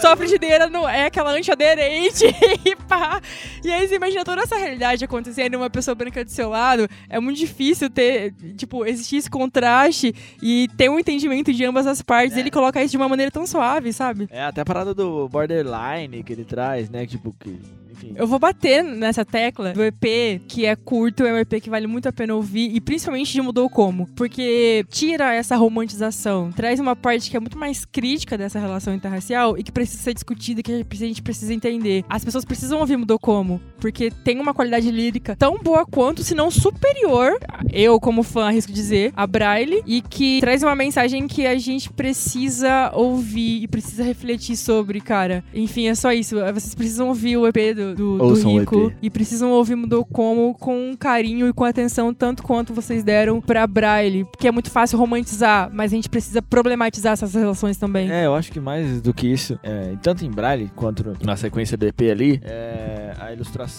Sua 0.00 0.16
frigideira 0.16 0.68
não 0.68 0.88
é 0.88 1.06
aquela 1.06 1.32
antiaderente 1.32 2.24
e 2.64 2.76
pá. 2.76 3.20
E 3.64 3.70
aí 3.70 3.86
você 3.86 3.96
imagina 3.96 4.24
toda 4.24 4.42
essa 4.42 4.56
realidade 4.56 5.04
acontecendo 5.04 5.56
uma 5.56 5.70
pessoa 5.70 5.94
branca 5.94 6.24
do 6.24 6.30
seu 6.30 6.48
lado. 6.48 6.88
É 7.08 7.18
muito 7.18 7.38
difícil 7.38 7.90
ter, 7.90 8.32
tipo, 8.56 8.84
existir 8.86 9.16
esse 9.16 9.30
contraste 9.30 10.14
e 10.42 10.68
ter 10.76 10.88
um 10.88 10.98
entendimento 10.98 11.52
de 11.52 11.64
ambas 11.64 11.86
as 11.86 12.02
partes. 12.02 12.36
E 12.36 12.40
ele 12.40 12.50
coloca 12.50 12.82
isso 12.82 12.92
de 12.92 12.96
uma 12.96 13.08
maneira 13.08 13.30
tão 13.30 13.46
suave, 13.46 13.92
sabe? 13.92 14.28
É, 14.30 14.44
até 14.44 14.60
a 14.60 14.64
parada 14.64 14.94
do 14.94 15.28
borderline 15.28 16.22
que 16.22 16.32
ele 16.32 16.44
traz, 16.44 16.88
né? 16.88 17.06
Tipo, 17.06 17.34
que, 17.38 17.58
enfim. 17.90 18.12
Eu 18.16 18.26
vou 18.26 18.38
bater 18.38 18.82
nessa 18.82 19.24
tecla 19.24 19.72
do 19.72 19.82
EP, 19.82 20.42
que 20.46 20.66
é 20.66 20.76
curto, 20.76 21.24
é 21.24 21.32
um 21.32 21.38
EP 21.38 21.60
que 21.60 21.70
vale 21.70 21.86
muito 21.86 22.08
a 22.08 22.12
pena 22.12 22.34
ouvir, 22.34 22.74
e 22.74 22.80
principalmente 22.80 23.32
de 23.32 23.40
Mudou 23.40 23.68
Como. 23.68 24.06
Porque 24.14 24.84
tira 24.88 25.34
essa 25.34 25.56
romantização, 25.56 26.52
traz 26.52 26.80
uma 26.80 26.96
parte 26.96 27.30
que 27.30 27.36
é 27.36 27.40
muito 27.40 27.58
mais 27.58 27.84
crítica 27.84 28.36
dessa 28.36 28.58
relação 28.58 28.94
interracial 28.94 29.58
e 29.58 29.62
que 29.62 29.72
precisa 29.72 30.02
ser 30.02 30.14
discutida, 30.14 30.62
que 30.62 30.72
a 30.72 30.96
gente 30.96 31.22
precisa 31.22 31.52
entender. 31.52 32.04
As 32.08 32.24
pessoas 32.24 32.44
precisam 32.44 32.78
ouvir 32.80 32.96
Mudou 32.96 33.18
Como, 33.18 33.60
porque 33.80 34.10
tem 34.22 34.38
uma 34.38 34.52
qualidade 34.52 34.90
lírica 34.90 35.34
tão 35.34 35.58
boa 35.58 35.86
quanto, 35.86 36.22
se 36.22 36.34
não 36.34 36.50
superior, 36.50 37.38
eu 37.72 37.98
como 37.98 38.22
fã 38.22 38.46
arrisco 38.46 38.72
dizer, 38.72 39.12
a 39.16 39.26
Braille, 39.26 39.82
e 39.86 40.02
que 40.02 40.40
traz 40.40 40.62
uma 40.62 40.74
mensagem 40.74 41.26
que 41.26 41.46
a 41.46 41.58
gente 41.58 41.90
precisa 41.90 42.90
ouvir 42.94 43.62
e 43.62 43.68
precisa 43.68 44.04
refletir 44.04 44.56
sobre, 44.56 45.00
cara. 45.00 45.42
Enfim, 45.54 45.88
é 45.88 45.94
só 45.94 46.12
isso. 46.12 46.36
Vocês 46.52 46.74
precisam 46.74 47.08
ouvir 47.08 47.36
o 47.36 47.46
EP 47.46 47.74
do, 47.74 47.94
do, 47.94 48.18
do 48.18 48.34
Rico 48.34 48.88
EP. 48.88 48.96
e 49.02 49.10
precisam 49.10 49.50
ouvir 49.50 49.76
Mudou 49.76 50.04
Como 50.04 50.54
com 50.54 50.94
carinho 50.98 51.48
e 51.48 51.52
com 51.52 51.64
atenção, 51.64 52.12
tanto 52.12 52.42
quanto 52.42 52.74
vocês 52.74 53.02
deram 53.02 53.40
pra 53.40 53.66
Braille, 53.66 54.24
porque 54.24 54.46
é 54.46 54.52
muito 54.52 54.70
fácil 54.70 54.98
romantizar, 54.98 55.70
mas 55.72 55.92
a 55.92 55.96
gente 55.96 56.08
precisa 56.08 56.42
problematizar 56.42 57.14
essas 57.14 57.34
relações 57.34 57.76
também. 57.76 58.10
É, 58.10 58.26
eu 58.26 58.34
acho 58.34 58.52
que 58.52 58.60
mais 58.60 59.00
do 59.00 59.14
que 59.14 59.26
isso, 59.26 59.58
é, 59.62 59.94
tanto 60.02 60.24
em 60.24 60.30
Braille 60.30 60.70
quanto 60.76 61.16
na 61.24 61.36
sequência 61.36 61.76
do 61.76 61.86
EP 61.86 62.00
ali, 62.10 62.40
é, 62.44 63.14
a 63.18 63.32
ilustração 63.32 63.69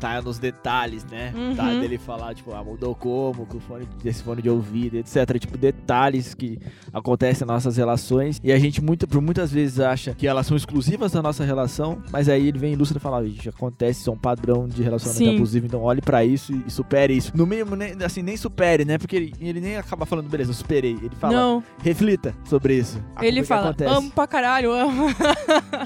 tá 0.00 0.20
nos 0.20 0.38
detalhes, 0.38 1.04
né? 1.04 1.32
Uhum. 1.34 1.54
Tá 1.54 1.70
dele 1.70 1.98
falar, 1.98 2.34
tipo, 2.34 2.52
ah, 2.54 2.62
mudou 2.64 2.94
como, 2.94 3.46
com 3.46 3.58
o 3.58 3.60
fone, 3.60 3.86
desse 4.02 4.22
fone 4.22 4.42
de 4.42 4.50
ouvido, 4.50 4.96
etc. 4.96 5.38
Tipo, 5.38 5.56
detalhes 5.56 6.34
que 6.34 6.58
acontecem 6.92 7.46
nas 7.46 7.56
nossas 7.64 7.76
relações. 7.76 8.40
E 8.42 8.52
a 8.52 8.58
gente, 8.58 8.82
muito, 8.82 9.06
por 9.06 9.20
muitas 9.20 9.50
vezes, 9.50 9.80
acha 9.80 10.14
que 10.14 10.26
elas 10.26 10.46
são 10.46 10.56
exclusivas 10.56 11.12
da 11.12 11.22
nossa 11.22 11.44
relação, 11.44 12.02
mas 12.10 12.28
aí 12.28 12.48
ele 12.48 12.58
vem 12.58 12.72
ilustra 12.72 12.98
e 12.98 13.00
fala, 13.00 13.18
"Ah, 13.18 13.24
gente, 13.24 13.48
acontece, 13.48 14.00
isso 14.00 14.10
é 14.10 14.12
um 14.12 14.18
padrão 14.18 14.66
de 14.68 14.82
relacionamento 14.82 15.30
Sim. 15.30 15.36
abusivo, 15.36 15.66
então 15.66 15.82
olhe 15.82 16.00
pra 16.00 16.24
isso 16.24 16.52
e, 16.52 16.64
e 16.66 16.70
supere 16.70 17.16
isso. 17.16 17.32
No 17.34 17.46
mínimo, 17.46 17.76
nem, 17.76 17.94
assim, 18.04 18.22
nem 18.22 18.36
supere, 18.36 18.84
né? 18.84 18.98
Porque 18.98 19.16
ele, 19.16 19.34
ele 19.40 19.60
nem 19.60 19.76
acaba 19.76 20.04
falando, 20.06 20.28
beleza, 20.28 20.50
eu 20.50 20.54
superei. 20.54 20.92
Ele 20.92 21.14
fala, 21.18 21.34
Não, 21.34 21.62
reflita 21.82 22.34
sobre 22.44 22.76
isso. 22.76 23.02
Ele 23.20 23.42
fala, 23.44 23.74
amo 23.86 24.10
pra 24.10 24.26
caralho, 24.26 24.72
amo. 24.72 25.06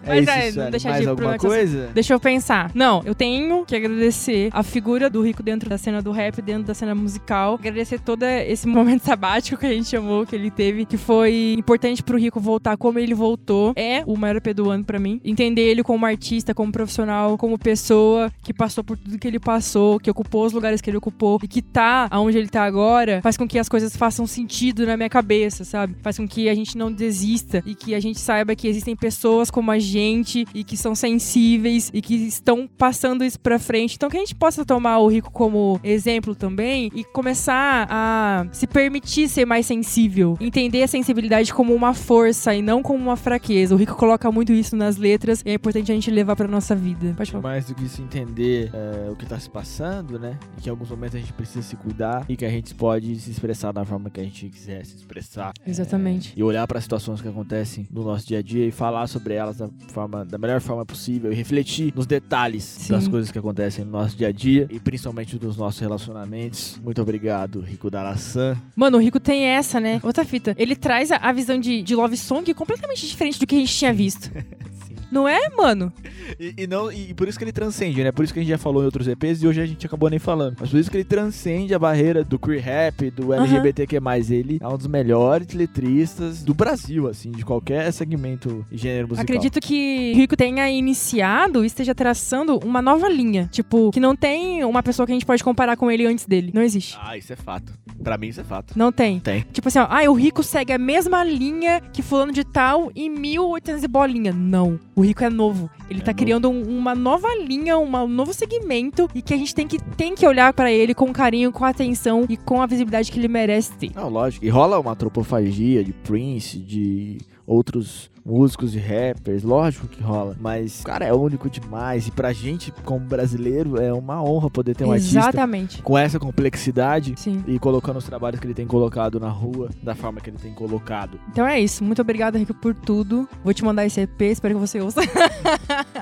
É 0.04 0.20
Mas 0.24 0.48
isso, 0.48 0.60
é, 0.60 0.64
não 0.64 0.70
deixa 0.70 0.88
Mais 0.88 1.02
de 1.02 1.08
alguma 1.08 1.36
problematizar. 1.38 1.50
coisa? 1.80 1.92
Deixa 1.94 2.14
eu 2.14 2.20
pensar. 2.20 2.70
Não, 2.74 3.02
eu 3.04 3.14
tenho 3.14 3.40
que 3.66 3.74
agradecer 3.74 4.48
a 4.52 4.62
figura 4.62 5.10
do 5.10 5.22
Rico 5.22 5.42
dentro 5.42 5.68
da 5.68 5.76
cena 5.76 6.00
do 6.00 6.12
rap, 6.12 6.40
dentro 6.40 6.64
da 6.64 6.74
cena 6.74 6.94
musical. 6.94 7.54
Agradecer 7.54 8.00
todo 8.00 8.22
esse 8.22 8.66
momento 8.66 9.02
sabático 9.04 9.58
que 9.58 9.66
a 9.66 9.72
gente 9.72 9.88
chamou, 9.88 10.24
que 10.24 10.36
ele 10.36 10.50
teve, 10.50 10.86
que 10.86 10.96
foi 10.96 11.54
importante 11.58 12.02
pro 12.02 12.16
Rico 12.16 12.38
voltar 12.38 12.76
como 12.76 12.98
ele 12.98 13.14
voltou. 13.14 13.72
É 13.76 14.04
o 14.06 14.16
maior 14.16 14.36
EP 14.36 14.54
do 14.54 14.70
ano 14.70 14.84
pra 14.84 14.98
mim. 14.98 15.20
Entender 15.24 15.62
ele 15.62 15.82
como 15.82 16.06
artista, 16.06 16.54
como 16.54 16.70
profissional, 16.70 17.36
como 17.36 17.58
pessoa 17.58 18.32
que 18.42 18.54
passou 18.54 18.84
por 18.84 18.96
tudo 18.96 19.18
que 19.18 19.26
ele 19.26 19.40
passou, 19.40 19.98
que 19.98 20.10
ocupou 20.10 20.46
os 20.46 20.52
lugares 20.52 20.80
que 20.80 20.88
ele 20.88 20.96
ocupou 20.96 21.40
e 21.42 21.48
que 21.48 21.60
tá 21.60 22.08
aonde 22.10 22.38
ele 22.38 22.48
tá 22.48 22.64
agora, 22.64 23.20
faz 23.22 23.36
com 23.36 23.48
que 23.48 23.58
as 23.58 23.68
coisas 23.68 23.96
façam 23.96 24.26
sentido 24.26 24.86
na 24.86 24.96
minha 24.96 25.08
cabeça, 25.08 25.64
sabe? 25.64 25.96
Faz 26.02 26.16
com 26.16 26.28
que 26.28 26.48
a 26.48 26.54
gente 26.54 26.78
não 26.78 26.92
desista 26.92 27.62
e 27.66 27.74
que 27.74 27.94
a 27.94 28.00
gente 28.00 28.20
saiba 28.20 28.54
que 28.54 28.68
existem 28.68 28.94
pessoas 28.94 29.50
como 29.50 29.70
a 29.70 29.78
gente 29.78 30.46
e 30.54 30.62
que 30.62 30.76
são 30.76 30.94
sensíveis 30.94 31.90
e 31.92 32.00
que 32.00 32.14
estão 32.14 32.68
passando 32.78 33.24
isso 33.24 33.39
pra 33.42 33.58
frente. 33.58 33.94
Então 33.96 34.08
que 34.08 34.16
a 34.16 34.20
gente 34.20 34.34
possa 34.34 34.64
tomar 34.64 34.98
o 34.98 35.08
Rico 35.08 35.30
como 35.30 35.80
exemplo 35.82 36.34
também 36.34 36.90
e 36.94 37.04
começar 37.04 37.86
a 37.90 38.46
se 38.52 38.66
permitir 38.66 39.28
ser 39.28 39.44
mais 39.44 39.66
sensível, 39.66 40.36
entender 40.40 40.82
a 40.82 40.88
sensibilidade 40.88 41.52
como 41.52 41.74
uma 41.74 41.94
força 41.94 42.54
e 42.54 42.62
não 42.62 42.82
como 42.82 43.02
uma 43.02 43.16
fraqueza. 43.16 43.74
O 43.74 43.78
Rico 43.78 43.96
coloca 43.96 44.30
muito 44.30 44.52
isso 44.52 44.76
nas 44.76 44.96
letras 44.96 45.42
e 45.44 45.50
é 45.50 45.54
importante 45.54 45.90
a 45.90 45.94
gente 45.94 46.10
levar 46.10 46.36
pra 46.36 46.48
nossa 46.48 46.74
vida. 46.74 47.14
Pode 47.16 47.30
falar. 47.30 47.42
Mais 47.42 47.66
do 47.66 47.74
que 47.74 47.84
isso, 47.84 48.02
entender 48.02 48.70
é, 48.72 49.10
o 49.10 49.16
que 49.16 49.26
tá 49.26 49.38
se 49.38 49.48
passando, 49.48 50.18
né? 50.18 50.38
E 50.58 50.62
que 50.62 50.68
em 50.68 50.70
alguns 50.70 50.90
momentos 50.90 51.16
a 51.16 51.18
gente 51.18 51.32
precisa 51.32 51.62
se 51.62 51.76
cuidar 51.76 52.24
e 52.28 52.36
que 52.36 52.44
a 52.44 52.50
gente 52.50 52.74
pode 52.74 53.18
se 53.18 53.30
expressar 53.30 53.72
da 53.72 53.84
forma 53.84 54.10
que 54.10 54.20
a 54.20 54.24
gente 54.24 54.48
quiser 54.48 54.84
se 54.84 54.96
expressar. 54.96 55.52
Exatamente. 55.66 56.32
E 56.36 56.42
olhar 56.42 56.66
para 56.66 56.80
situações 56.80 57.20
que 57.20 57.28
acontecem 57.28 57.86
no 57.90 58.02
nosso 58.04 58.26
dia 58.26 58.38
a 58.38 58.42
dia 58.42 58.66
e 58.66 58.70
falar 58.70 59.06
sobre 59.06 59.34
elas 59.34 59.58
da, 59.58 59.68
forma, 59.88 60.24
da 60.24 60.38
melhor 60.38 60.60
forma 60.60 60.84
possível 60.84 61.32
e 61.32 61.34
refletir 61.34 61.92
nos 61.94 62.06
detalhes 62.06 62.64
Sim. 62.64 62.92
das 62.92 63.08
coisas 63.08 63.29
que 63.32 63.38
acontecem 63.38 63.84
no 63.84 63.90
nosso 63.90 64.16
dia 64.16 64.28
a 64.28 64.32
dia 64.32 64.66
e 64.70 64.78
principalmente 64.78 65.38
dos 65.38 65.56
nossos 65.56 65.80
relacionamentos. 65.80 66.80
Muito 66.82 67.00
obrigado, 67.00 67.60
Rico 67.60 67.90
Darasan. 67.90 68.56
Mano, 68.74 68.98
o 68.98 69.00
Rico 69.00 69.20
tem 69.20 69.44
essa, 69.44 69.80
né? 69.80 70.00
Outra 70.02 70.24
fita. 70.24 70.54
Ele 70.58 70.76
traz 70.76 71.10
a, 71.10 71.16
a 71.16 71.32
visão 71.32 71.58
de, 71.58 71.82
de 71.82 71.94
Love 71.94 72.16
Song 72.16 72.52
completamente 72.54 73.06
diferente 73.06 73.38
do 73.38 73.46
que 73.46 73.54
a 73.54 73.58
gente 73.58 73.74
tinha 73.74 73.92
visto. 73.92 74.30
Não 75.10 75.28
é, 75.28 75.48
mano? 75.56 75.92
E, 76.38 76.54
e 76.58 76.66
não, 76.66 76.90
e 76.90 77.12
por 77.14 77.28
isso 77.28 77.38
que 77.38 77.44
ele 77.44 77.52
transcende, 77.52 78.02
né? 78.02 78.12
Por 78.12 78.24
isso 78.24 78.32
que 78.32 78.40
a 78.40 78.42
gente 78.42 78.50
já 78.50 78.58
falou 78.58 78.82
em 78.82 78.84
outros 78.86 79.08
EPs 79.08 79.42
e 79.42 79.46
hoje 79.46 79.60
a 79.60 79.66
gente 79.66 79.84
acabou 79.86 80.08
nem 80.08 80.18
falando. 80.18 80.56
Mas 80.60 80.70
por 80.70 80.78
isso 80.78 80.90
que 80.90 80.96
ele 80.96 81.04
transcende 81.04 81.74
a 81.74 81.78
barreira 81.78 82.22
do 82.24 82.38
queer 82.38 82.62
rap, 82.62 83.10
do 83.10 83.32
LGBTQ+. 83.32 83.98
Ele 84.30 84.58
é 84.60 84.68
um 84.68 84.76
dos 84.76 84.86
melhores 84.86 85.52
letristas 85.52 86.42
do 86.42 86.54
Brasil, 86.54 87.08
assim, 87.08 87.30
de 87.30 87.44
qualquer 87.44 87.92
segmento 87.92 88.64
e 88.70 88.76
gênero 88.76 89.08
musical. 89.08 89.22
Acredito 89.22 89.60
que 89.60 90.12
o 90.14 90.16
Rico 90.16 90.36
tenha 90.36 90.68
iniciado 90.70 91.64
e 91.64 91.66
esteja 91.66 91.94
traçando 91.94 92.58
uma 92.64 92.80
nova 92.80 93.08
linha. 93.08 93.48
Tipo, 93.50 93.90
que 93.90 94.00
não 94.00 94.14
tem 94.14 94.64
uma 94.64 94.82
pessoa 94.82 95.06
que 95.06 95.12
a 95.12 95.14
gente 95.14 95.26
pode 95.26 95.42
comparar 95.42 95.76
com 95.76 95.90
ele 95.90 96.06
antes 96.06 96.26
dele. 96.26 96.50
Não 96.54 96.62
existe. 96.62 96.96
Ah, 97.00 97.16
isso 97.16 97.32
é 97.32 97.36
fato. 97.36 97.72
Pra 98.02 98.16
mim 98.16 98.28
isso 98.28 98.40
é 98.40 98.44
fato. 98.44 98.78
Não 98.78 98.90
tem. 98.90 99.20
Tem. 99.20 99.44
Tipo 99.52 99.68
assim, 99.68 99.78
ó, 99.78 99.86
ah, 99.90 100.10
o 100.10 100.14
Rico 100.14 100.42
segue 100.42 100.72
a 100.72 100.78
mesma 100.78 101.22
linha 101.22 101.80
que 101.92 102.02
fulano 102.02 102.32
de 102.32 102.44
tal 102.44 102.90
em 102.94 103.10
1800 103.10 103.84
e 103.84 103.88
bolinha. 103.88 104.32
Não. 104.32 104.78
O 104.94 104.99
Rico 105.00 105.24
é 105.24 105.30
novo. 105.30 105.70
Ele 105.88 106.00
É 106.00 106.02
tá 106.02 106.12
novo. 106.12 106.18
criando 106.18 106.50
um- 106.50 106.78
uma 106.78 106.94
nova 106.94 107.28
linha, 107.36 107.76
uma- 107.78 108.02
um 108.04 108.08
novo 108.08 108.32
segmento 108.34 109.08
e 109.14 109.22
que 109.22 109.32
a 109.34 109.36
gente 109.36 109.54
tem 109.54 109.66
que, 109.66 109.78
tem 109.96 110.14
que 110.14 110.26
olhar 110.26 110.52
pra 110.52 110.70
ele 110.72 110.94
com 110.94 111.12
carinho, 111.12 111.52
com 111.52 111.64
atenção 111.64 112.26
e 112.28 112.36
com 112.36 112.60
a 112.60 112.66
visibilidade 112.66 113.10
que 113.10 113.18
ele 113.18 113.28
merece 113.28 113.72
ter. 113.72 113.90
Não, 113.94 114.08
lógico. 114.08 114.44
E 114.44 114.48
rola 114.48 114.78
uma 114.78 114.92
antropofagia 114.92 115.82
de 115.84 115.92
Prince, 115.92 116.58
de 116.58 117.18
outros 117.46 118.09
músicos 118.24 118.74
e 118.74 118.78
rappers, 118.78 119.42
lógico 119.42 119.86
que 119.88 120.02
rola. 120.02 120.36
Mas 120.40 120.80
o 120.80 120.84
cara 120.84 121.04
é 121.04 121.12
único 121.12 121.48
demais. 121.48 122.06
E 122.06 122.10
pra 122.10 122.32
gente, 122.32 122.72
como 122.84 123.00
brasileiro, 123.00 123.80
é 123.80 123.92
uma 123.92 124.22
honra 124.22 124.50
poder 124.50 124.74
ter 124.74 124.84
um 124.84 124.92
artista 124.92 125.18
Exatamente. 125.18 125.82
com 125.82 125.96
essa 125.96 126.18
complexidade 126.18 127.14
Sim. 127.16 127.42
e 127.46 127.58
colocando 127.58 127.96
os 127.96 128.04
trabalhos 128.04 128.40
que 128.40 128.46
ele 128.46 128.54
tem 128.54 128.66
colocado 128.66 129.18
na 129.18 129.28
rua 129.28 129.70
da 129.82 129.94
forma 129.94 130.20
que 130.20 130.30
ele 130.30 130.38
tem 130.38 130.52
colocado. 130.54 131.18
Então 131.30 131.46
é 131.46 131.60
isso. 131.60 131.82
Muito 131.84 132.00
obrigada, 132.02 132.38
Rico, 132.38 132.54
por 132.54 132.74
tudo. 132.74 133.28
Vou 133.42 133.54
te 133.54 133.64
mandar 133.64 133.86
esse 133.86 134.00
EP, 134.00 134.22
espero 134.22 134.54
que 134.54 134.60
você 134.60 134.80
ouça. 134.80 135.00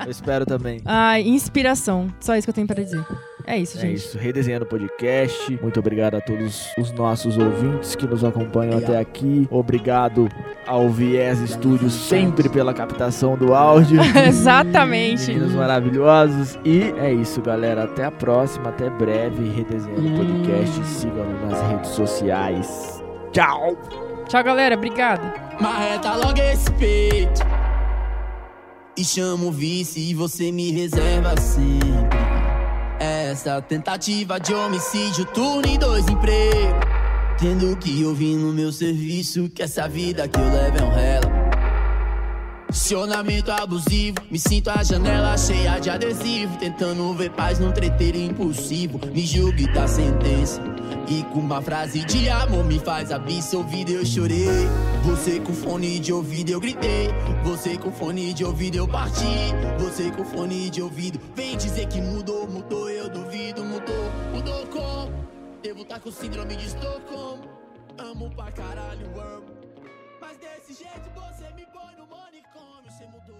Eu 0.04 0.10
espero 0.10 0.44
também. 0.46 0.80
Ai, 0.84 1.22
inspiração. 1.28 2.08
Só 2.20 2.36
isso 2.36 2.46
que 2.46 2.50
eu 2.50 2.54
tenho 2.54 2.66
pra 2.66 2.82
dizer. 2.82 3.04
É 3.50 3.56
isso, 3.56 3.78
É 3.78 3.80
gente. 3.80 3.94
isso, 3.94 4.18
Redesenhando 4.18 4.66
o 4.66 4.68
Podcast. 4.68 5.58
Muito 5.62 5.80
obrigado 5.80 6.16
a 6.16 6.20
todos 6.20 6.66
os 6.78 6.92
nossos 6.92 7.38
ouvintes 7.38 7.96
que 7.96 8.06
nos 8.06 8.22
acompanham 8.22 8.76
até 8.76 8.98
aqui. 8.98 9.48
Obrigado 9.50 10.28
ao 10.66 10.90
Viés 10.90 11.38
Studios 11.48 11.94
sempre 11.94 12.46
pela 12.50 12.74
captação 12.74 13.38
do 13.38 13.54
áudio. 13.54 14.00
Exatamente. 14.28 15.28
Meninos 15.28 15.54
maravilhosos. 15.54 16.58
E 16.62 16.92
é 16.98 17.10
isso, 17.10 17.40
galera. 17.40 17.84
Até 17.84 18.04
a 18.04 18.10
próxima, 18.10 18.68
até 18.68 18.90
breve. 18.90 19.48
Redesenhando 19.48 20.06
o 20.06 20.16
Podcast. 20.18 20.84
Sigam-nos 20.84 21.50
nas 21.50 21.70
redes 21.70 21.90
sociais. 21.92 23.02
Tchau! 23.32 23.78
Tchau, 24.28 24.44
galera. 24.44 24.74
Obrigada. 24.74 25.22
Marreta 25.58 26.14
logo 26.16 26.38
esse 26.38 26.70
peito 26.72 27.40
E 28.94 29.02
chamo 29.02 29.48
o 29.48 29.50
vice 29.50 29.98
e 30.10 30.12
você 30.14 30.52
me 30.52 30.70
reserva 30.70 31.34
sempre 31.40 31.97
Essa 33.28 33.60
tentativa 33.60 34.40
de 34.40 34.54
homicídio, 34.54 35.26
turno 35.26 35.68
e 35.68 35.76
dois 35.76 36.08
empregos. 36.08 36.80
Tendo 37.38 37.76
que 37.76 38.02
ouvir 38.02 38.34
no 38.34 38.52
meu 38.52 38.72
serviço 38.72 39.48
Que 39.50 39.62
essa 39.62 39.86
vida 39.86 40.26
que 40.26 40.40
eu 40.40 40.44
levo 40.44 40.78
é 40.78 40.82
um 40.82 40.90
rela 40.90 41.17
Acionamento 42.68 43.50
abusivo, 43.50 44.18
me 44.30 44.38
sinto 44.38 44.68
a 44.68 44.82
janela 44.82 45.38
cheia 45.38 45.78
de 45.78 45.88
adesivo. 45.88 46.58
Tentando 46.58 47.14
ver 47.14 47.30
paz 47.30 47.58
num 47.58 47.72
treteiro 47.72 48.18
impulsivo. 48.18 49.00
Me 49.12 49.24
julgue 49.26 49.66
da 49.72 49.88
sentença. 49.88 50.62
E 51.08 51.22
com 51.32 51.40
uma 51.40 51.62
frase 51.62 52.04
de 52.04 52.28
amor 52.28 52.64
me 52.64 52.78
faz 52.78 53.10
absorvido, 53.10 53.90
eu 53.92 54.04
chorei. 54.04 54.68
Você 55.04 55.40
com 55.40 55.54
fone 55.54 55.98
de 55.98 56.12
ouvido 56.12 56.50
eu 56.50 56.60
gritei. 56.60 57.08
Você 57.42 57.78
com 57.78 57.90
fone 57.90 58.34
de 58.34 58.44
ouvido 58.44 58.76
eu 58.76 58.86
parti. 58.86 59.24
Você 59.78 60.10
com 60.10 60.24
fone 60.24 60.68
de 60.68 60.82
ouvido 60.82 61.18
vem 61.34 61.56
dizer 61.56 61.86
que 61.88 62.02
mudou, 62.02 62.46
mudou, 62.46 62.90
eu 62.90 63.08
duvido, 63.08 63.64
mudou, 63.64 64.12
mudou 64.30 64.66
como? 64.66 65.26
Devo 65.62 65.82
estar 65.82 65.94
tá 65.94 66.00
com 66.00 66.10
síndrome 66.10 66.54
de 66.54 66.66
Estocolmo. 66.66 67.48
Amo 67.96 68.30
pra 68.36 68.52
caralho, 68.52 69.06
amo. 69.18 69.46
Mas 70.20 70.36
desse 70.36 70.74
jeito 70.74 71.10
você 71.14 71.50
me 71.54 71.64
põe 71.66 71.96
no 71.96 72.06
manicômio. 72.06 72.57
Você 72.98 73.06
mudou? 73.06 73.37